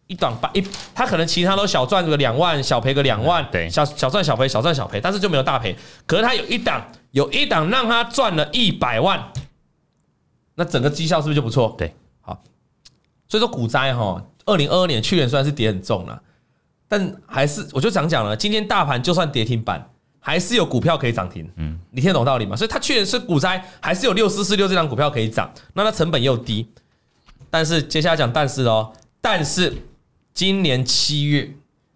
[0.08, 3.48] 一档把一，他可能其他都小赚个两万，小赔个两万。
[3.52, 5.78] 对，小小赚小赔，小赚小赔，但是就没有大赔。
[6.08, 9.32] 可是他有一档，有一档让他赚了一百万，
[10.62, 11.74] 那整个绩效是不是就不错？
[11.76, 12.40] 对，好。
[13.28, 16.22] 所以说股灾哈，二零二二年去年虽然是跌很重了，
[16.88, 19.88] 但还是我就想讲了，今天大盘就算跌停板。
[20.24, 22.56] 还是有股票可以涨停，嗯，你听得懂道理吗？
[22.56, 26.70] 所以它去年是股灾，还是有六四四六这张股票可以涨，那它成本又低。
[27.50, 29.76] 但是接下来讲但是哦，但是
[30.32, 31.52] 今年七月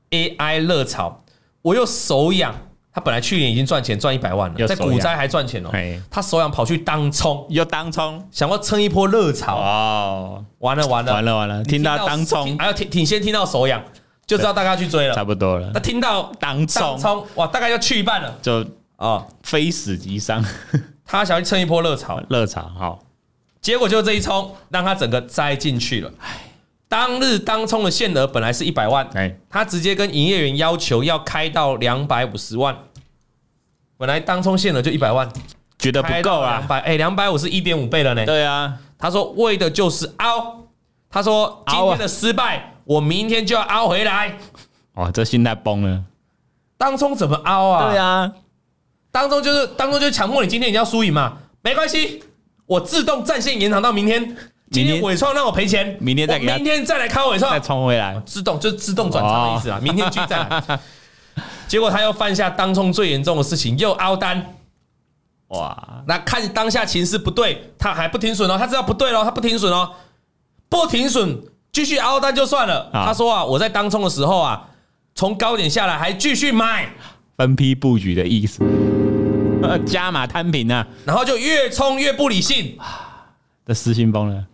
[0.09, 1.23] AI 热潮，
[1.61, 2.55] 我又手痒，
[2.95, 5.69] 他本来去年已经赚钱赚一百万了，在股灾还赚钱哦，
[6.09, 9.57] 他手痒跑去当冲，又当冲，想要蹭一波热潮。
[9.57, 11.11] 哦，完了完了。
[11.11, 13.83] 完了完了，听到当冲，还要听听先听到手痒。
[14.25, 15.69] 就知道大家去追了，差不多了。
[15.73, 16.97] 那听到当冲。
[16.97, 20.41] 冲哇，大概要去一半了，就啊，非死即伤。
[21.05, 22.99] 他想要去蹭一波热潮，热潮好，
[23.61, 26.09] 结果就这一冲，让他整个栽进去了。
[26.87, 29.09] 当日当冲的限额本来是一百万，
[29.49, 32.75] 他直接跟营业员要求要开到两百五十万。
[33.97, 35.29] 本来当冲限额就一百万，
[35.79, 38.25] 觉得不够啊，两百哎，两百五是一点五倍了呢。
[38.25, 40.63] 对啊，他说为的就是凹。
[41.09, 42.71] 他说今天的失败。
[42.85, 44.37] 我明天就要凹回来，
[44.93, 45.09] 哇！
[45.09, 46.03] 这心态崩了。
[46.77, 47.89] 当冲怎么凹啊？
[47.89, 48.31] 对啊，
[49.11, 51.35] 当冲就是当冲就是强迫你今天一定要输赢嘛。
[51.63, 52.23] 没关系，
[52.67, 54.37] 我自动战线延长到明天。
[54.75, 58.21] 今天纬创让我赔钱，明天再给他，明天再来靠纬创，再冲回来。
[58.25, 59.79] 自动就是自动转仓的意思啊。
[59.81, 60.79] 明天继续再来。
[61.67, 64.55] 结果他又犯下当冲最严重的事情，又凹单。
[65.47, 66.03] 哇！
[66.07, 68.57] 那看当下情势不对，他还不停损哦。
[68.57, 69.91] 他知道不对喽，他不停损哦，
[70.67, 71.41] 不停损。
[71.71, 72.89] 继续凹单就算了。
[72.93, 74.67] 他说啊，我在当冲的时候啊，
[75.13, 76.89] 从高点下来还继续买，
[77.37, 78.63] 分批布局的意思，
[79.85, 82.77] 加码摊平啊，然后就越冲越不理性，
[83.67, 84.45] 这失心疯了。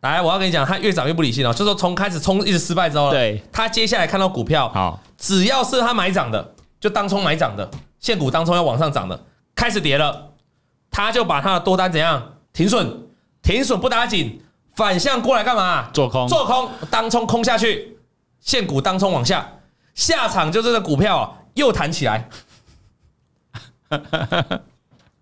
[0.00, 1.52] 来，我要跟你讲，他越涨越不理性哦。
[1.52, 9.20] 就说从开始冲一直失败之后，对，他接下来看到股票，好，只要是他买涨的，就当冲买涨的，现股当冲要往上涨的，
[9.54, 10.30] 开始跌了，
[10.90, 13.06] 他就把他的多单怎样停损，
[13.42, 14.42] 停损不打紧。
[14.76, 15.90] 反向过来干嘛？
[15.92, 17.98] 做空，做空，当冲空下去，
[18.38, 19.44] 现股当冲往下，
[19.92, 22.28] 下场就这个股票又弹起来。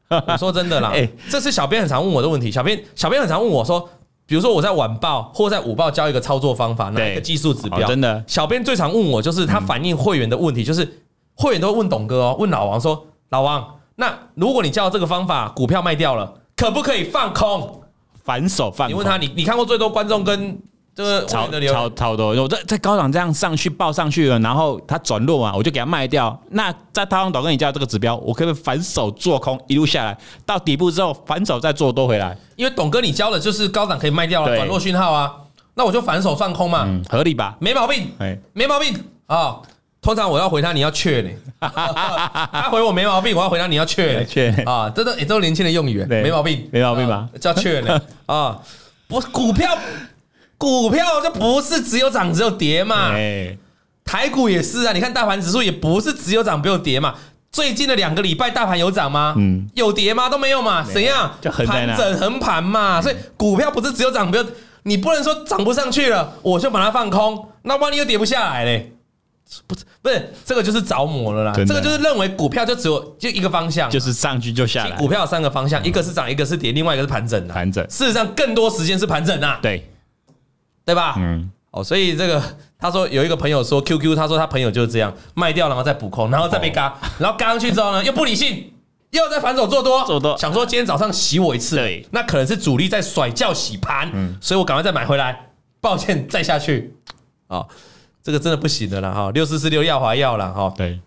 [0.09, 0.93] 我说真的啦，
[1.31, 2.51] 这是小编很常问我的问题。
[2.53, 3.89] 小编，小编很常问我说，
[4.27, 7.87] 比如说我在晚报或在午报教一个操作方法，哪一个技术指标？
[7.87, 11.03] 真的，小编最常问我就是他反映会员的问题，就是
[11.35, 17.83] 会员都会问董哥哦，问老王说，老王，那如果你教这个方法，股票卖掉了，可不可以放空？
[18.25, 20.59] 反手放，你问他，你你看过最多观众跟
[20.97, 26.35] 这个超超超多，我在在高档这样上去报上去了，然后它转弱嘛，我就给它卖掉。
[26.49, 32.35] 那在套用董哥你教这个指标，我可不可以反手做空一路下来到底部之后反手再做多回来？
[32.57, 35.31] 因为董哥你教的就是高档可以卖掉了，转弱讯号啊，
[35.75, 37.55] 那我就反手放空嘛，嗯，合理吧？
[37.61, 39.57] 没毛病，哎，没毛病啊。
[40.01, 41.31] 通常我要回他，你要确呢？
[41.61, 44.25] 他回我没毛病，我要回他，你要确呢？
[44.25, 47.29] 确啊，这都也都是年轻的用语，没毛病，没毛病吧？
[47.41, 48.01] 叫确呢？
[48.27, 48.57] 啊，
[49.09, 49.77] 不，股票，
[50.59, 53.13] 股票就不是只有涨只有跌嘛。
[54.05, 57.15] 台股也是啊，你看大盘指数也不是只有涨没有跌嘛，
[57.51, 59.35] 最近的两个礼拜大盘有涨吗？
[59.37, 60.29] 嗯，有跌吗？
[60.29, 60.85] 都没有嘛？
[60.85, 61.33] 怎样？
[61.41, 63.03] 就横盘整横盘嘛。
[63.03, 64.45] 所以股票不是只有涨，不要
[64.85, 67.49] 你不能说涨不上去了，我就把它放空。
[67.63, 68.93] 那万一又跌不下来嘞？
[69.67, 71.53] 不是不是，这个就是着魔了啦。
[71.57, 74.97] 这个就是认为股票就只有就一个方向，就是上去就下来。
[74.97, 77.49] 股票有三个方向，一个是涨，一个是跌，另外一个是盘整。
[77.49, 77.85] 盘整。
[77.87, 79.59] 事实上，更多时间是盘整啊。
[79.61, 79.89] 对，
[80.87, 81.17] 对吧？
[81.19, 81.51] 嗯。
[81.73, 82.43] 哦，所以这个
[82.79, 88.73] 他说有一个朋友说 QQ，他说他朋友就是这样卖掉，然后再补空，然后再被嘎，然后嘎上去之后呢，又不理性，
[89.11, 95.51] 又在反手做多，做多，想说今天早上洗我一次，对，那可能是主力在甩轿洗盘，嗯，所以我赶快再买回来，
[95.83, 96.95] 抱歉再下去，
[97.49, 97.67] 啊，
[98.23, 100.99] 这个真的不行的了哈，六四四六耀华要了哈，对。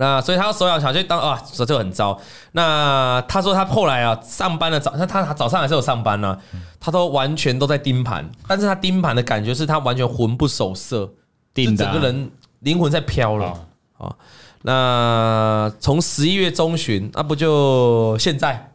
[0.00, 2.18] 那所以他手痒小就当啊，说这就很糟。
[2.52, 6.38] 那他说他后来啊上班的早，那他早上还是有上班呢、啊。
[6.80, 11.06] 他都完全都在盯盘，但是他盯盘的感觉是他完全魂不守舍，
[11.54, 13.54] 就整个人灵魂在飘了
[13.98, 14.16] 啊。
[14.62, 18.72] 那从十一月中旬，那不就现在，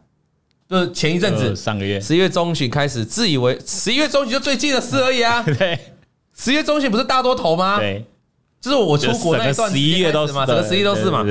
[0.70, 5.42] 就是前一阵子上个月十一月中旬开始，自以为十一月中旬就最近的事而已啊。
[5.58, 5.76] 对，
[6.36, 7.78] 十一月中旬不是大多头吗？
[7.78, 8.06] 对。
[8.66, 11.24] 就是我出国那段十一月都是嘛，整个十一都是嘛。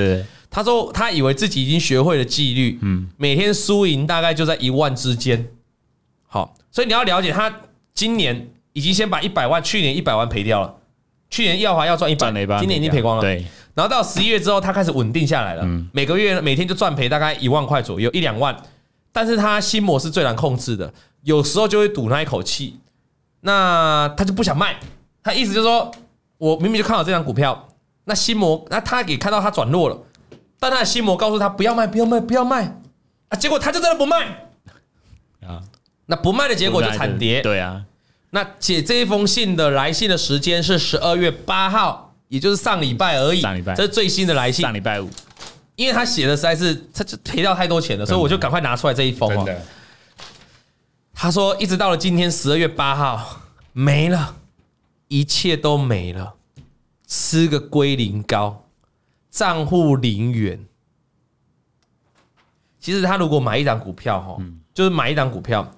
[0.49, 5.45] 他说他以为自己已经学会了纪律，嗯，每天输赢大概就在一万之间。
[6.25, 7.53] 好，所以你要了解，他
[7.93, 10.75] 今年已经先把一百万，去年一百万赔掉了。
[11.29, 13.21] 去年耀华要赚一百，今年已经赔光了。
[13.21, 18.55] 对，然后到十一月之后，他开始稳定下来了，每个月每天就赚赔大概一万块左右，一两万。
[19.11, 20.93] 但是他心魔是最难控制的，
[21.23, 22.79] 有时候就会赌那一口气，
[23.41, 24.77] 那他就不想卖。
[25.21, 25.91] 他意思就是说。
[26.37, 27.69] 我明明就看好这张股票，
[28.03, 29.97] 那心魔，那他也看到他转弱了，
[30.59, 32.79] 但他的心魔告诉他不要卖，不要卖，不要卖
[33.29, 33.37] 啊！
[33.37, 34.49] 结果他就真的不卖
[35.45, 35.61] 啊！
[36.07, 37.41] 那不卖的结果就惨跌。
[37.41, 37.83] 对啊，
[38.31, 43.41] 那写这一封信的来信的时间是十二月八号，也就是上礼拜而已。
[43.41, 44.61] 上礼拜，这是最新的来信。
[44.61, 45.09] 上礼拜五，
[45.75, 49.47] 因为他写的实在是，他就赔掉太多钱了，所以我就赶快拿出来这一封哦。
[51.13, 53.41] 他说，一直到了今天十二月八号
[53.73, 54.35] 没了。
[55.15, 56.35] 一切都没了，
[57.07, 58.65] 吃个龟苓膏，
[59.31, 60.65] 账户零元。
[62.81, 64.37] 其实他如果买一档股票，哈，
[64.73, 65.71] 就是买一档股票，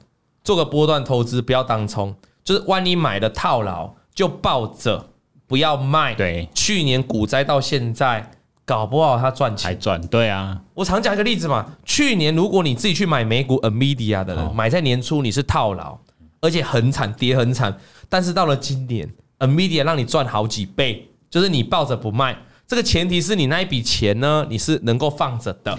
[0.44, 5.12] 做个波段投资，不要当冲，就是万一买了套牢，就抱着
[5.46, 6.16] 不要卖。
[6.16, 8.32] 对，去年股灾到现在，
[8.66, 10.02] 搞不好他赚钱还赚。
[10.08, 16.00] 对啊，我常讲一个例子嘛，去年如果你自己去买美股 Nvidia 的人，买在年初你是套牢，
[16.42, 17.78] 而且很惨，跌很惨。
[18.10, 25.78] 但是到了今年，Nvidia 让你赚好几倍，就是你抱着不卖，这个前提是你那一笔钱呢，你是能够放着的。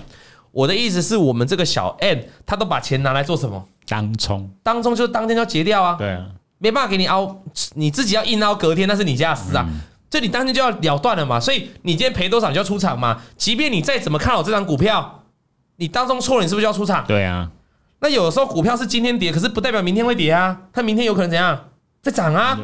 [0.50, 3.64] 我的意思是我们这个小 N，他都把钱拿来做什么？
[3.86, 5.94] 当冲，当冲就是当天就要结掉啊。
[5.98, 6.26] 对啊，
[6.58, 7.42] 没办法给你凹，
[7.74, 9.68] 你自己要硬凹隔天，那是你家的事啊。
[10.10, 11.38] 这你当天就要了断了嘛。
[11.38, 13.22] 所以你今天赔多少你就要出场嘛。
[13.36, 15.24] 即便你再怎么看好这张股票，
[15.76, 17.06] 你当中错了，你是不是就要出场？
[17.06, 17.50] 对啊。
[18.00, 20.58] 那有的时候股票是今天跌，可是不代表明天会跌啊。
[20.72, 21.68] 它明天有可能怎样？
[22.02, 22.58] 在涨啊，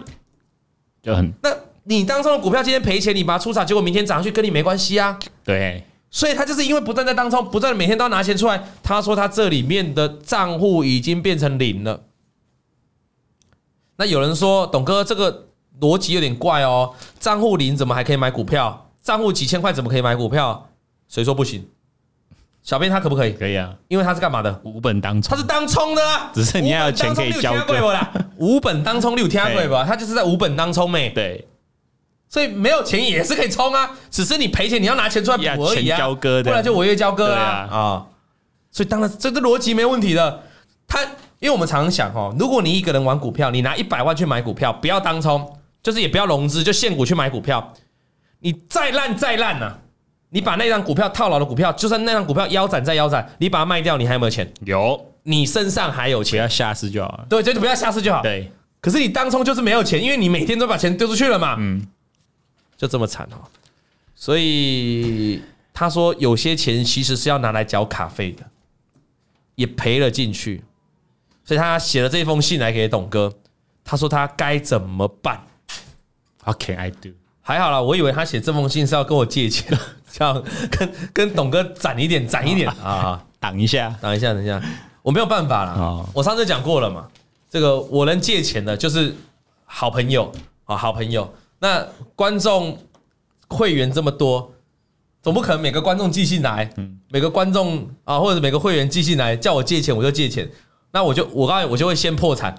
[1.04, 1.32] 就很。
[1.42, 5.18] 那你当中的股票今天赔钱，你把它出场，结果明天涨上去，跟你没关系啊。
[5.44, 8.64] 对，所以他就是因为不断在当中，不断的每天都要拿钱出来。
[8.82, 12.04] 他说他这里面的账户已经变成零了。
[13.96, 15.48] 那有人说，董哥这个
[15.80, 18.90] 逻辑有点怪哦，账户零怎么还可以买股票？
[19.02, 20.70] 账户几千块怎么可以买股票？
[21.06, 21.68] 谁说不行？
[22.64, 23.32] 小编他可不可以？
[23.34, 24.60] 可以啊，因为他是干嘛的？
[24.64, 27.94] 无本当冲，他是当冲的，只是你要有钱可以交割。
[28.38, 29.84] 无本当冲六天贵吧？
[29.86, 31.10] 他就是在无本当冲没？
[31.10, 31.46] 对，
[32.30, 38.06] 所以没有钱也是可以冲啊，只是你赔钱你要拿钱出来补而已啊，交割的，不然就违约交割啊啊！
[38.72, 40.42] 所以当然这个逻辑没问题的。
[40.88, 41.02] 他
[41.40, 47.74] 因为我们常常想哦，如果你一个人玩股票，你拿一百万去买股票，不要当冲，就是也不要融资，就现股去买股票，
[48.40, 49.76] 你再烂再烂呐。
[50.34, 54.52] 你把那张股票套牢的股票，就算那张股票腰斩再腰斩，你把它卖掉，你还有没有钱？
[54.64, 57.24] 有，你身上还有钱，不要下市就好。
[57.28, 58.20] 对，就不要下市就好。
[58.20, 61.54] 对，可是你当初就是没有钱，因为你每天都把钱丢出去了嘛。
[61.60, 61.86] 嗯，
[62.76, 63.46] 就这么惨哦。
[64.16, 65.40] 所以
[65.72, 68.42] 他说有些钱其实是要拿来缴卡费的，
[69.54, 70.64] 也赔了进去，
[71.44, 73.32] 所以他写了这封信来给董哥。
[73.84, 75.40] 他说他该怎么办
[76.42, 77.10] ？How can I do？
[77.40, 79.78] 还好啦，我以为他写这封信是要跟我借钱。
[80.16, 84.62] 这样跟跟董哥攒一点，攒一点啊，挡一下，挡一下，等一下，
[85.02, 86.08] 我没有办法了。
[86.14, 87.08] 我上次讲过了嘛，
[87.50, 89.12] 这个我能借钱的，就是
[89.64, 90.30] 好朋友
[90.66, 91.28] 啊，好朋友。
[91.58, 92.78] 那观众
[93.48, 94.52] 会员这么多，
[95.20, 96.72] 总不可能每个观众寄信来，
[97.08, 100.48] 每个观众啊，或者每个会员寄信来叫我借钱，我就借钱。
[100.92, 102.54] 那我就我刚才我就会先破产，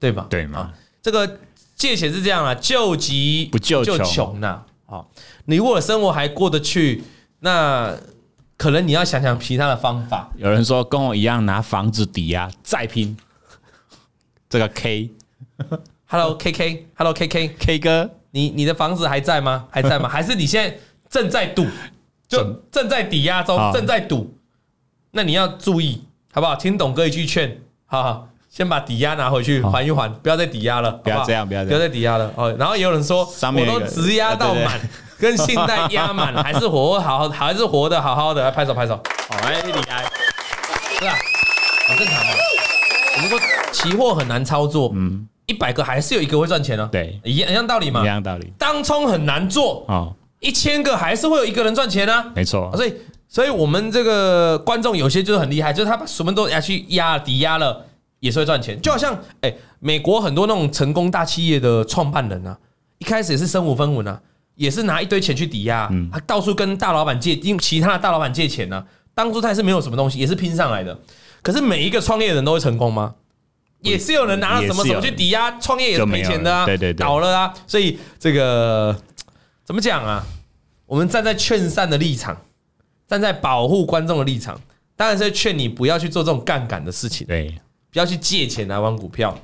[0.00, 0.26] 对吧？
[0.28, 0.72] 对吗？
[1.00, 1.38] 这个
[1.76, 4.64] 借钱是这样啊，救急不救穷呐。
[4.90, 5.06] 好，
[5.44, 7.04] 你如果生活还过得去，
[7.40, 7.94] 那
[8.56, 10.32] 可能你要想想其他的方法。
[10.36, 13.14] 有人说跟我一样拿房子抵押再拼，
[14.48, 19.66] 这个 K，Hello K K，Hello K K K 哥，你你的房子还在吗？
[19.70, 20.08] 还在吗？
[20.10, 20.78] 还是你现在
[21.10, 21.66] 正在赌，
[22.26, 24.34] 就正在抵押中，正在赌？
[25.10, 26.56] 那你要注意，好不好？
[26.56, 32.52] 听懂哥一句劝，好好，先把抵押拿回去还一还，不要再抵押了，不要这样，不要不要再抵押了哦。
[32.58, 34.80] 然后也有人说，我都直押到满。
[35.16, 39.00] 跟信贷压满， 还是活好好，还是活的好好的，来拍手拍手。
[39.28, 40.04] 好，来厉害，
[40.98, 41.14] 是吧？
[41.86, 42.32] 很正常嘛。
[43.14, 43.38] 我们说
[43.70, 46.88] 期货很难操作，嗯，一百个还是有一个会赚钱哦。
[46.90, 48.52] 对，一样一样道理嘛，一样道理。
[48.58, 52.24] 当冲很难做啊，一千个还是会有一个人赚钱呢。
[52.34, 52.72] 没错。
[52.74, 52.92] 所以，
[53.28, 57.86] 所以我们这个观众有些就是很厉害，就是他把什么都要去压抵押了，
[58.20, 58.80] 也是会赚钱。
[58.80, 62.58] 就好像哎，美国很多那种成功大企业的创办人啊，
[62.98, 64.20] 一开始也是身无分文啊。
[64.54, 68.84] 也是拿一堆钱去抵押，他到处跟大老板借，因为其他的大老板借钱呢。
[69.14, 70.98] 当初他也是没有什么东西，也是拼上来的。
[71.42, 73.14] 可是每一个创业人都会成功吗？
[73.82, 77.54] 也是有人拿了什么什么去抵押，创业也是赔钱的啊，对对对，倒了啊。
[77.68, 79.00] 所以这个
[79.64, 80.26] 怎么讲啊？
[80.86, 82.36] 我们站在劝善的立场，
[83.06, 84.60] 站在保护观众的立场，
[84.96, 87.56] 当然是劝你不要去做这种杠杆的事情，对，
[87.90, 89.38] 不要去借钱来玩股票。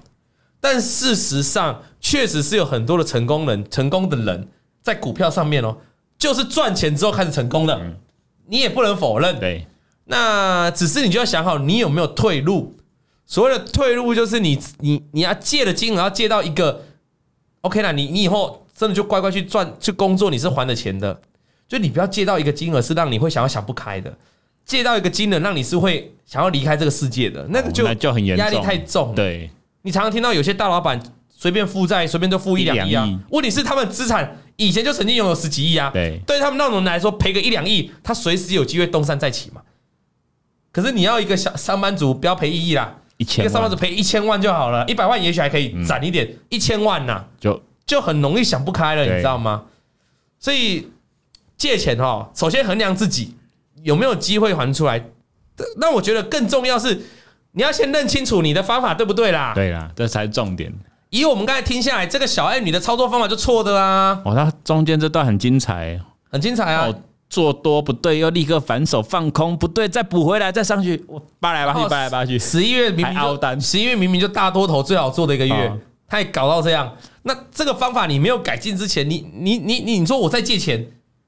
[0.61, 4.49] 但事实上，确实是有很多的成功人，成功的人。
[4.83, 5.79] 在股票上面哦，
[6.19, 7.97] 就是赚钱之后开始成功的，
[8.47, 9.41] 你也不能否认。
[9.41, 9.67] 对，
[10.05, 12.77] 那只是你就要想好，你有没有退路？
[13.25, 16.83] 所谓的退路，就是你你你要借的金额要借到一个
[17.63, 21.19] OK 啦，你你以后真的就乖乖去赚去工作，你是还的钱的。
[21.67, 24.15] 就你不要借到一个金额是让你会想要想不开的，
[24.65, 29.15] 借到一个金额让你是会想要离开这个世界的，那个就就很严重，压力太重。
[29.15, 29.51] 对，
[29.83, 34.39] 你常常听到有些大老板随便负债，随便就负一两亿啊，问题是他们资产。
[34.57, 39.61] 以前就曾经拥有十几亿啊，对，对他们那种人来说，赔个一两亿，他随时有机会东山再起嘛。
[40.71, 49.65] 可是你要一个小上班族，不要赔一亿啦，一千，一个上班族赔一千万就好了，一百万也许还可以攒一点，一千万呐，就就很容易想不开了，你知道吗？
[50.39, 50.89] 所以
[51.57, 53.35] 借钱哈，首先衡量自己
[53.85, 55.05] 有没有机会还出来。
[55.77, 57.01] 那我觉得更重要是，
[57.53, 59.53] 你要先认清楚你的方法对不对啦？
[59.55, 60.73] 对啦，这才是重点。
[61.11, 64.21] 以我们刚才听下来，这个小爱女的操作方法就错的啦！
[64.25, 66.93] 哦，她中间这段很精彩，很精彩啊！
[67.31, 72.39] 做多不对，又立刻反手放空，不对，再补回来，再上去，我扒来扒去，扒来扒去。
[72.39, 75.73] 十一月明明就十一月明明就大多头最好做的一个月，
[76.07, 76.97] 他也搞到这样。
[77.23, 80.87] 那这个方法你没有改进之前，你你你你，你说我在借钱，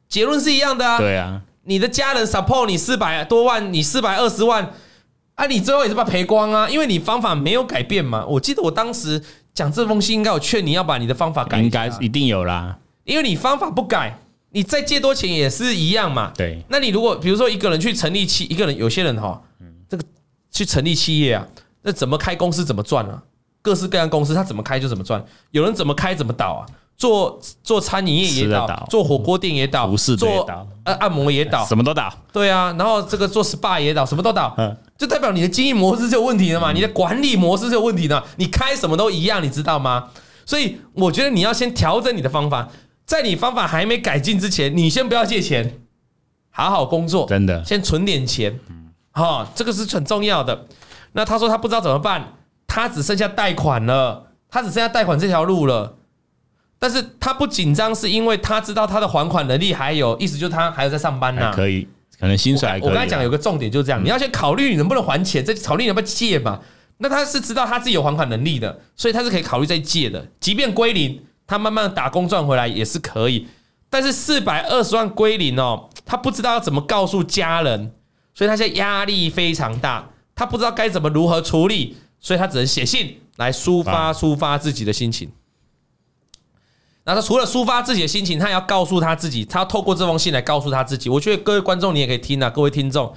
[0.08, 0.98] 结论是一样的啊！
[0.98, 4.72] 对啊，你的家人 support 你四百多万，你四百二十万，
[5.34, 8.24] 啊，你最后也是把它赔光啊，因为你方法没有改变嘛。
[8.26, 9.22] 我记得我当时。
[9.56, 14.18] 讲这封信应该有劝你要把你的方法改，应该一定有啦，因为你方法不改，
[14.50, 16.30] 你再借多钱也是一样嘛。
[16.36, 19.42] 对，那你如果比如说一个人去成立企，一个人有些人哈，
[19.88, 20.04] 这个
[20.50, 21.48] 去成立企业啊，
[21.80, 23.22] 那怎么开公司怎么赚啊？
[23.62, 26.62] 各式各样公司他怎么开就怎么赚，有人怎么开怎么倒啊？
[26.96, 30.48] 做做餐饮业也倒，做火锅店也倒，做
[30.84, 32.12] 呃按摩也倒，什么都倒。
[32.32, 34.56] 对啊，然后这个做 SPA 也倒，什么都倒。
[34.96, 36.72] 就代表你的经营模式是有问题的嘛？
[36.72, 38.24] 你的管理模式是有问题的。
[38.36, 40.08] 你开什么都一样，你知道吗？
[40.46, 42.68] 所以我觉得你要先调整你的方法，
[43.04, 45.80] 在你方法还没改进之前，你先不要借钱，
[46.50, 48.58] 好好工作，真的，先存点钱。
[49.12, 50.66] 哈，这个是很重要的。
[51.12, 52.32] 那他说他不知道怎么办，
[52.66, 55.96] 他只剩下贷款了，他只剩下贷款这条路了。
[56.78, 61.86] 但是他不紧张，是因为他知道他的还款能力还有，意思就是他还有在上班呢，可以。
[62.18, 62.88] 可能薪水还可以。
[62.88, 66.58] 我刚才讲有个重点就是这样，你要先考虑你能不能还钱，再考虑你要不要借嘛。
[66.96, 70.26] 那他是知道他自己有还款能力的，所以他是可以考虑再借的。
[70.40, 73.46] 即便归零，他慢慢打工赚回来也是可以。
[73.90, 77.92] 但是四百二十万归零哦，他不知道要怎么告诉家人，
[78.32, 85.30] 所以他现在压力非常大，他不知道该怎么如何处理，所以他只能写信来抒发抒发自己的心情。
[87.08, 91.08] 那他除了抒发自己的心情，他也要告诉他自己，他要透过这封信来告诉他自己。
[91.08, 93.14] 我觉得各位观众你也可以听啊，各位听众，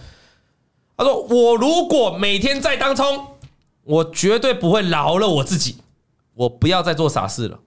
[0.96, 3.26] 他说：“我如果每天在当冲，
[3.84, 5.78] 我绝对不会饶了我自己，
[6.36, 7.60] 我不要再做傻事了。”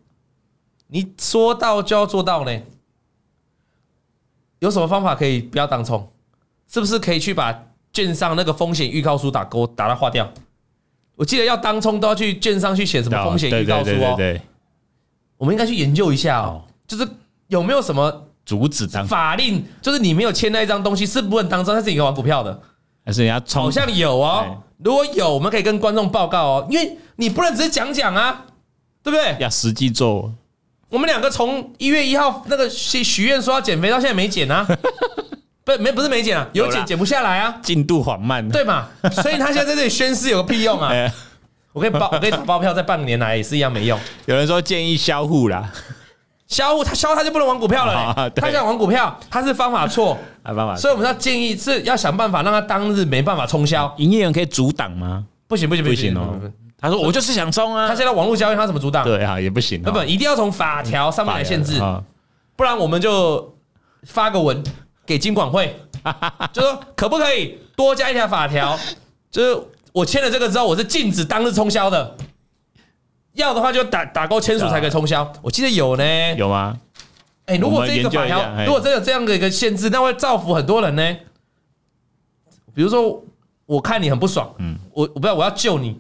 [0.87, 2.61] 你说到就要做到呢？
[4.61, 6.09] 有什么方法可以不要当冲？
[6.73, 10.33] 是不是可以去把券商那个风险预告书打勾，打它划掉？
[11.17, 14.17] 我记得要当冲都要去券商去写什么风险预告书哦。
[15.43, 17.05] 我们应该去研究一下哦，就是
[17.49, 22.63] 有没有什么阻止当法令，就是你没有签那一张东西是不能当真，他是一个玩股票的，
[23.05, 24.63] 还是人家好像有哦？
[24.79, 28.45] 如果有，我们可以跟观众报告哦，因为你不能只是讲讲啊，
[29.03, 29.37] 对不对？
[29.41, 30.33] 要实际做。
[30.89, 34.65] 我们两个从一月一号那个许许愿说要减肥到现在没减啊，
[35.65, 38.87] 不没不是没减啊，有减减不下来啊，进度缓慢，对嘛？
[39.21, 40.93] 所以他现在在这里宣誓有个屁用啊！
[41.73, 43.99] 我可以包，我可以打包票，在半年来也是一样没用。
[44.27, 45.73] 有人说建议销户啦，
[46.47, 53.93] 销户他销他就不能玩股票了、 欸，他想玩股票，他是方法错， 方法，所以我们要建议是要想办法让他当日没办法冲销。
[53.97, 55.25] 营业员可以阻挡吗？
[55.49, 56.39] 不行不行不行哦！
[56.79, 59.05] 他说我就是想冲啊，他现在网络交易他怎么阻挡？
[59.05, 61.81] 对啊，也不行，不不，一定要从法条上面来限制，
[62.55, 63.55] 不然我们就
[64.03, 64.63] 发个文
[65.07, 65.75] 给金管会，
[66.53, 68.79] 就说可不可以多加一条法条，
[69.31, 69.63] 就是。
[69.93, 72.17] 我签了这个之后，我是禁止当日冲销的。
[73.35, 75.33] 要的话就打打勾签署才可以冲销。
[75.41, 76.05] 我记得有呢，
[76.37, 76.77] 有吗？
[77.47, 81.17] 哎，如果这个法条，如果真的有这样的一个限制，那会造福很多人呢。
[82.75, 83.23] 比如说，
[83.67, 85.97] 我看你很不爽，嗯，我我不要，我要救你，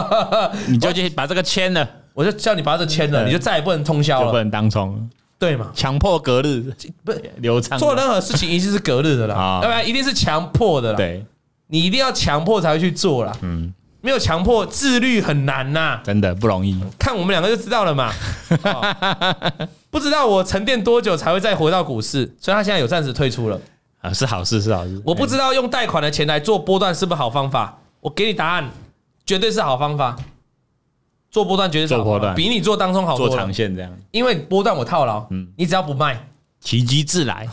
[0.68, 5.08] 你就去把这个签了，我就叫你把这签了，你就再也不能通宵了，不能当冲，
[5.38, 5.70] 对嘛？
[5.74, 6.62] 强迫隔日，
[7.02, 11.24] 不流畅，做任何事情一定是隔日的啦，要不然一定是强迫的啦，对。
[11.68, 16.78] 你一定要强迫才会去做啦，嗯，没有强迫自律很难呐，真的不容易。
[16.98, 18.12] 看我们两个就知道了嘛，
[19.90, 23.60] 不知道我沉淀多久才会再回到股市，所以他现在有暂时退出了。
[24.00, 25.02] 啊，是好事是好事。
[25.04, 28.70] 我不知道用贷款的钱来做波段是不是好方法，我给你答案，
[29.26, 30.16] 绝对是好方法。
[31.30, 36.27] 做波段绝对是好方法，比你做当中好多，做长线这样，因为波段我套牢，嗯，你只要不卖。
[36.60, 37.46] 奇迹 自来，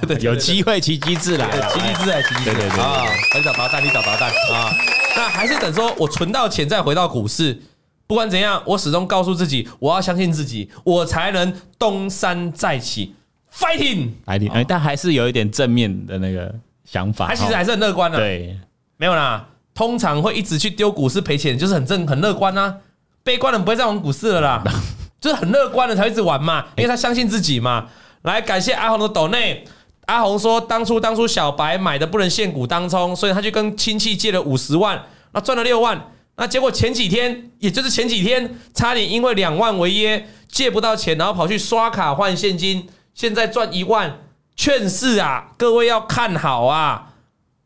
[0.00, 3.04] 对对，有机会奇迹自来，奇迹自来，奇迹自来，啊！
[3.34, 4.72] 你找导弹，你找导弹啊！
[5.16, 7.60] 那还是等说我存到钱再回到股市，
[8.06, 13.14] 不管怎样，我始终告诉自己，我要相信自己，我才能东山再起
[13.52, 14.52] ，fighting，fighting！
[14.52, 16.54] 哎，但还是有一点正面的那个
[16.84, 18.16] 想法，他其实还是很乐观的。
[18.18, 18.58] 对，
[18.96, 22.76] 没有啦，通常会一直去丢股市赔钱，就是很正很乐观啊。
[23.24, 24.62] 悲观的不会再玩股市了啦，
[25.20, 27.86] 就是很乐观的才会一直玩嘛，因为他相信自己嘛。
[28.22, 29.64] 来感谢阿红的抖内，
[30.06, 44.18] 阿红说当初当初小白买的不能现股当冲，所以他就跟亲戚借了五十万，那赚了六万，那结果前几天，也就是前几天，差点因为两万违约借不到钱，然后跑去刷卡换现金，现在赚一万，
[44.54, 47.08] 劝世啊，各位要看好啊！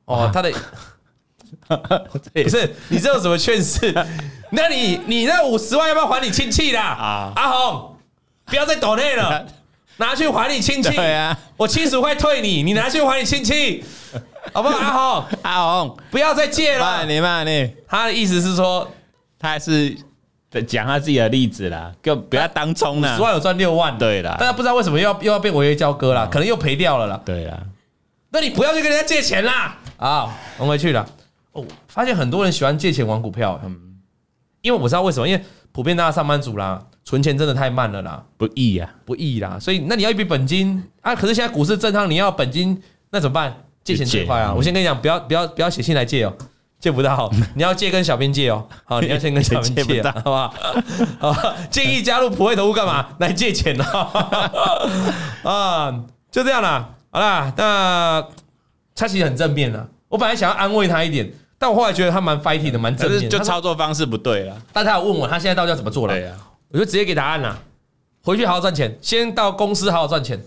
[0.07, 0.51] 哦，他的
[1.69, 3.93] 不是你这有什么劝世？
[4.51, 7.33] 那你你那五十万要不要还你亲戚的啊？
[7.35, 7.97] 阿红，
[8.47, 9.45] 不要再抖内了。
[9.99, 13.83] 拿去还你亲戚，对啊，我七十块退你，你拿去还你亲戚，
[14.53, 14.77] 好不好？
[14.79, 16.81] 阿红，阿红，不要再借了。
[16.81, 18.91] 慢你慢你，他的意思是说，
[19.39, 19.97] 他还是
[20.67, 23.17] 讲他自己的例子啦，就不要当冲了。
[23.17, 27.21] 十万有赚六万，对啦，大家不知道为什么又要又要被违约交割了，可能又赔掉了啦。
[27.25, 27.59] 对啦，
[28.31, 29.79] 那你不要去跟人家借钱啦。
[29.97, 31.07] 啊，我们回去了。
[31.53, 33.86] 哦，发现很多人喜欢借钱玩股票，嗯，
[34.67, 36.83] 因为我不知道为什么，因为普遍大家上班族啦。
[37.05, 39.57] 存钱真的太慢了啦，不易呀，不易啦。
[39.61, 43.57] 所以那你要一笔本金啊，可是现在股市正常，你要本金，那怎么办？
[43.85, 44.53] 借钱最快啊！
[44.53, 46.35] 我先跟你讲，不要不要不要写信来借哦，
[46.81, 47.31] 借不到。
[47.55, 50.53] 你要借跟小编借哦，好，你要先跟小编借， 好不好？
[51.21, 53.07] 好，建议加入普惠投顾干嘛？
[53.21, 54.91] 来借钱哦。
[55.49, 56.89] 啊，就这样啦。
[57.13, 58.27] 好啦，那
[58.97, 59.89] 他其实很正面的。
[60.09, 63.31] 我本来想要安慰他一点，但我后来觉得他蛮 fighting 的，蛮正面。
[63.31, 64.57] 就操作方式不对了。
[64.73, 66.15] 但他有问我，他现在到底要怎么做了？
[66.15, 66.35] 对呀。
[66.69, 67.57] 我就直接给答案啦，
[68.25, 70.39] 回去好好赚钱，先到公司好好赚钱，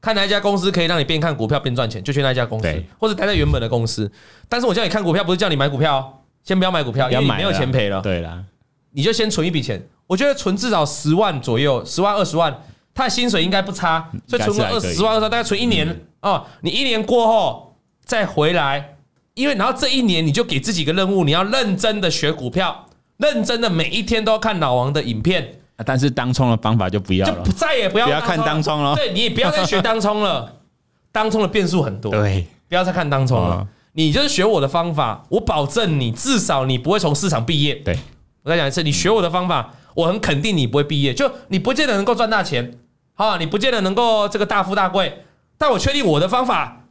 [0.00, 4.10] 看哪一家公司可以让你边看股票边赚钱，就去那一家公司，或者待在原本的公司。
[4.48, 8.02] 但是我叫你看股票，不是叫你买股票，先不要买股票，因为你没有钱赔了。
[8.02, 8.42] 对啦，
[8.90, 12.62] 你就先存一笔钱，我觉得存至少十万左右，十万二十万，
[12.92, 16.44] 他的薪水应该不差，所以存个二十万二十万，大概存一年哦。
[16.62, 18.96] 你一年过后再回来，
[19.34, 22.86] 因为然后这一年你就给自己一个任务，你要认真的学股票。
[23.18, 25.46] 认真的每一天都要看老王的影片，
[25.84, 28.96] 但是当冲的方法就不要了，就再也不要不要看当冲了。
[28.96, 30.50] 对，你也不要再学当冲了，
[31.12, 32.10] 当冲的变数很多。
[32.10, 37.74] 对，不要再看当冲了，你就是学我的方法，我保证你至少你不会从市场毕业。
[37.74, 37.98] 对，
[38.42, 42.72] 我再讲一次，你学我的方法，我很肯定你不会毕业，就你不见得能够赚大钱，
[43.12, 45.24] 好，你不见得能够这个大富大贵，
[45.58, 46.86] 但我确定我的方法，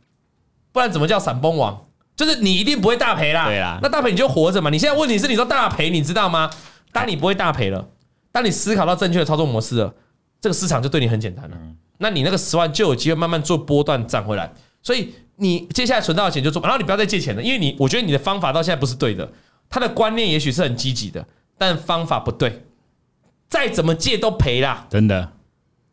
[0.71, 1.87] 不然怎么叫闪崩王？
[2.19, 4.69] 就是你一定不会大赔啦，对啦，那大赔你就活着嘛。
[4.69, 6.51] 你现在问题是你说大赔，你知道吗？
[6.91, 7.87] 当你不会大赔了，
[8.29, 9.93] 当你思考到正确的操作模式了，
[10.41, 11.57] 这个市场就对你很简单了。
[11.99, 14.51] 那你那个十万就有机会慢慢做波段涨回来。
[14.83, 19.31] 所以你接下来存到的钱就做，然后你不要再借钱了，因为你我觉得你的方法到现在不是对的。
[19.69, 21.25] 他的观念也许是很积极的，
[21.57, 22.63] 但方法不对，
[23.47, 24.85] 再怎么借都赔啦。
[24.89, 25.31] 真的，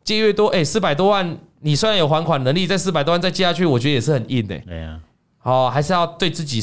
[0.03, 4.59] 借越多，哎，四百多万，你虽然有还款能力，在四百多万再借下去，我觉得也是很硬的。
[4.59, 4.99] 对呀。
[5.47, 6.61] 哦，还是要对自己，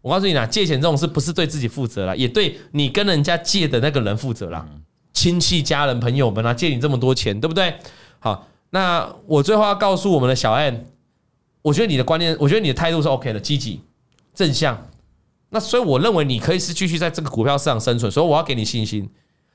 [0.00, 4.64] 我告诉你啦，借钱这种事不是对自己负责啦，也对你跟人家借的那个人负责啦。
[5.12, 7.74] 亲戚、家人、朋友们啊，借你这么多钱，对不对？
[8.20, 10.86] 好，那我最后要告诉我们的小 N，
[11.62, 13.80] 我觉得你的观念，我觉得你的态度是 OK 的，积极
[14.32, 14.88] 正向。
[15.50, 19.10] 那所以我认为你可以是继续在这个股票市场生存，所以我要给你信心。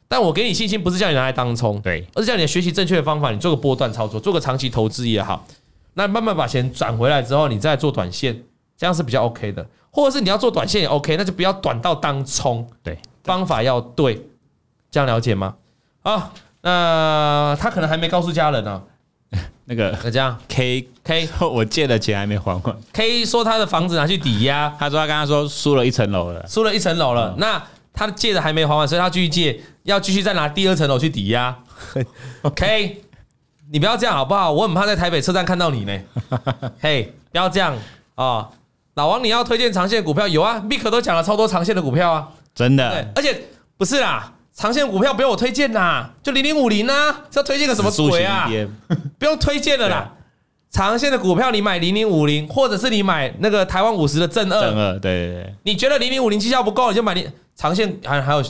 [0.10, 5.48] 但我给你信心不是叫你拿来当冲，对，而是叫你学习正确的方法，你做个波段操作，做个长期投资也好。
[5.96, 8.44] 那慢慢把钱转回来之后，你再做短线，
[8.78, 9.66] 这样是比较 OK 的。
[9.92, 12.68] 或者是你要做短线也 OK，那就不要短到当冲。
[12.84, 14.22] 对，方法要对，
[14.92, 15.56] 这样了解吗？
[16.04, 18.84] 啊，那他可能还没告诉家人呢、啊。
[19.66, 22.78] 那个那这样，K K， 我借的钱还没还完。
[22.94, 27.32] K 说他的房子拿去抵押，他说他刚刚说输了一层楼了，输了一层楼了。
[27.32, 27.62] 嗯、那
[27.92, 31.54] 他借的还没还完，所以他继续借，要继续再拿第二层楼去抵押。
[32.56, 33.04] K，
[33.70, 34.54] 你不要这样好不好？
[34.54, 36.00] 我很怕在台北车站看到你呢。
[36.80, 37.74] 嘿，不要这样
[38.16, 38.50] 啊、哦！
[38.98, 43.08] 老王，你要推荐长线股票有啊，Mick 都讲了超多长线的股票啊，真的。
[43.16, 43.44] 而且
[43.78, 44.34] 不是啦。
[44.56, 48.50] 长线股票不用我推荐呐，就零零五零啊，是要推荐个什么鬼啊？
[49.20, 50.14] 不用推荐了啦。
[50.72, 54.62] 长线的股票你买零零五零，或者是你买那个台湾五十的正二。
[54.62, 55.56] 正二，对对对。
[55.62, 58.44] 你觉得零零五零绩效不够，你就买零长线，还还有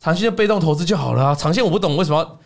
[0.00, 1.34] 长线的被动投资就好了啊。
[1.36, 2.38] 长线我不懂为什么要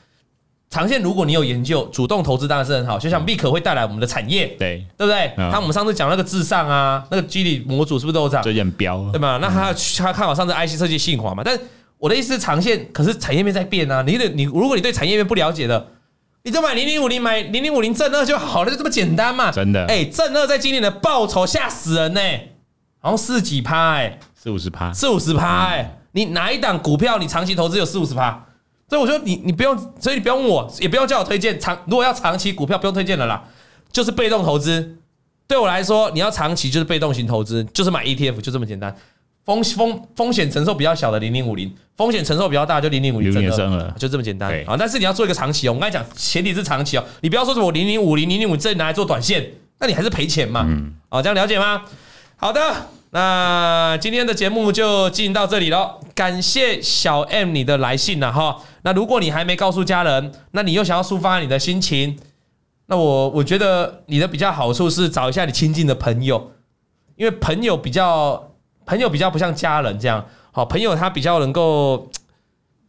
[0.71, 2.99] 长线，如果你有研究，主动投资当然是很好。
[2.99, 5.33] 就像必可会带来我们的产业，对对不对？
[5.37, 8.43] 他我们上次讲那个至上啊，那个基底模组是不是都有涨？
[8.43, 9.39] 最近飙，对吧？
[9.41, 11.59] 那他他看好上次 IC 设计信华嘛，但。
[12.01, 14.05] 我的意思是长线，可是产业面在变啊！
[14.07, 15.85] 你得你，如果你对产业面不了解的，
[16.45, 19.51] 你就买零零五零，买零零五零正二就好了，就这么简单嘛！
[19.51, 22.21] 真的，哎，正二在今年的报酬吓死人呢，
[23.01, 28.47] 好像四几趴哎，四五十趴，四五十趴哎，你哪一档股票你长期投资有四五十趴？
[28.89, 31.79] 所以我说你你不用，所以你不用问我，也不用叫我推荐长。
[31.87, 33.45] 如果要长期股票，不用推荐了啦，
[33.93, 34.97] 就是被动投资。
[35.47, 38.95] 对我来说，你要长期就是被动型投资，就是买 ETF，就这么简单。
[39.45, 43.41] 风风风险承受比较小的零零五零，风险承受比较大就零零五零就
[44.07, 44.77] 这么简单啊！
[44.79, 50.67] 但是你要做一个长期哦，我刚才讲前提是长期哦，你不要说什么零零五零零零五这拿来做短线，那你还是赔钱嘛？
[50.69, 51.83] 嗯，好，这样了解吗？
[52.37, 52.61] 好的，
[53.11, 58.61] 那今天的节目就进行到这里喽，感谢小 M 你的来信了哈。
[58.83, 62.19] 那如果你还没告诉家人，那你又想要抒发你的心情，
[62.87, 66.53] 那我我觉得你的比较好处是找一下你亲近的朋友，
[67.17, 68.45] 因为朋友比较。
[68.89, 72.09] 朋友比较不像家人这样，好朋友他比较能够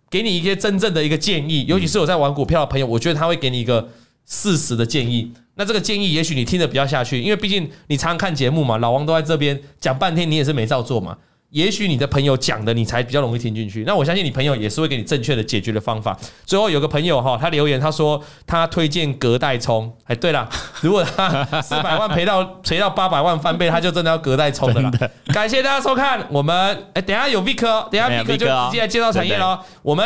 [0.09, 3.89] 给你一些真正的一个建议，尤其是我在玩股票的朋友，我觉得他会给你一个
[4.25, 5.33] 事实的建议。
[5.59, 11.17] 那这个建议也许你听得比较下去，因为毕竟你常常看节目嘛，老王都在这边讲半天，你也是没照做嘛。
[11.49, 16.17] 也许你的朋友讲的你才比较容易听进去，那我相信你朋友也是会给你正确的解决的方法。
[16.45, 20.47] 最后有个朋友哈，他留言他说他推荐隔代冲，哎，对了，
[20.79, 24.91] 如果他 四百万赔到赔到八百万翻倍，他就真的要隔代冲的了。
[25.33, 26.55] 感谢大家收看，我们
[26.93, 29.59] 哎，等下有 Vick，等下 Vick 就直接来介绍产业喽。
[29.81, 30.05] 我们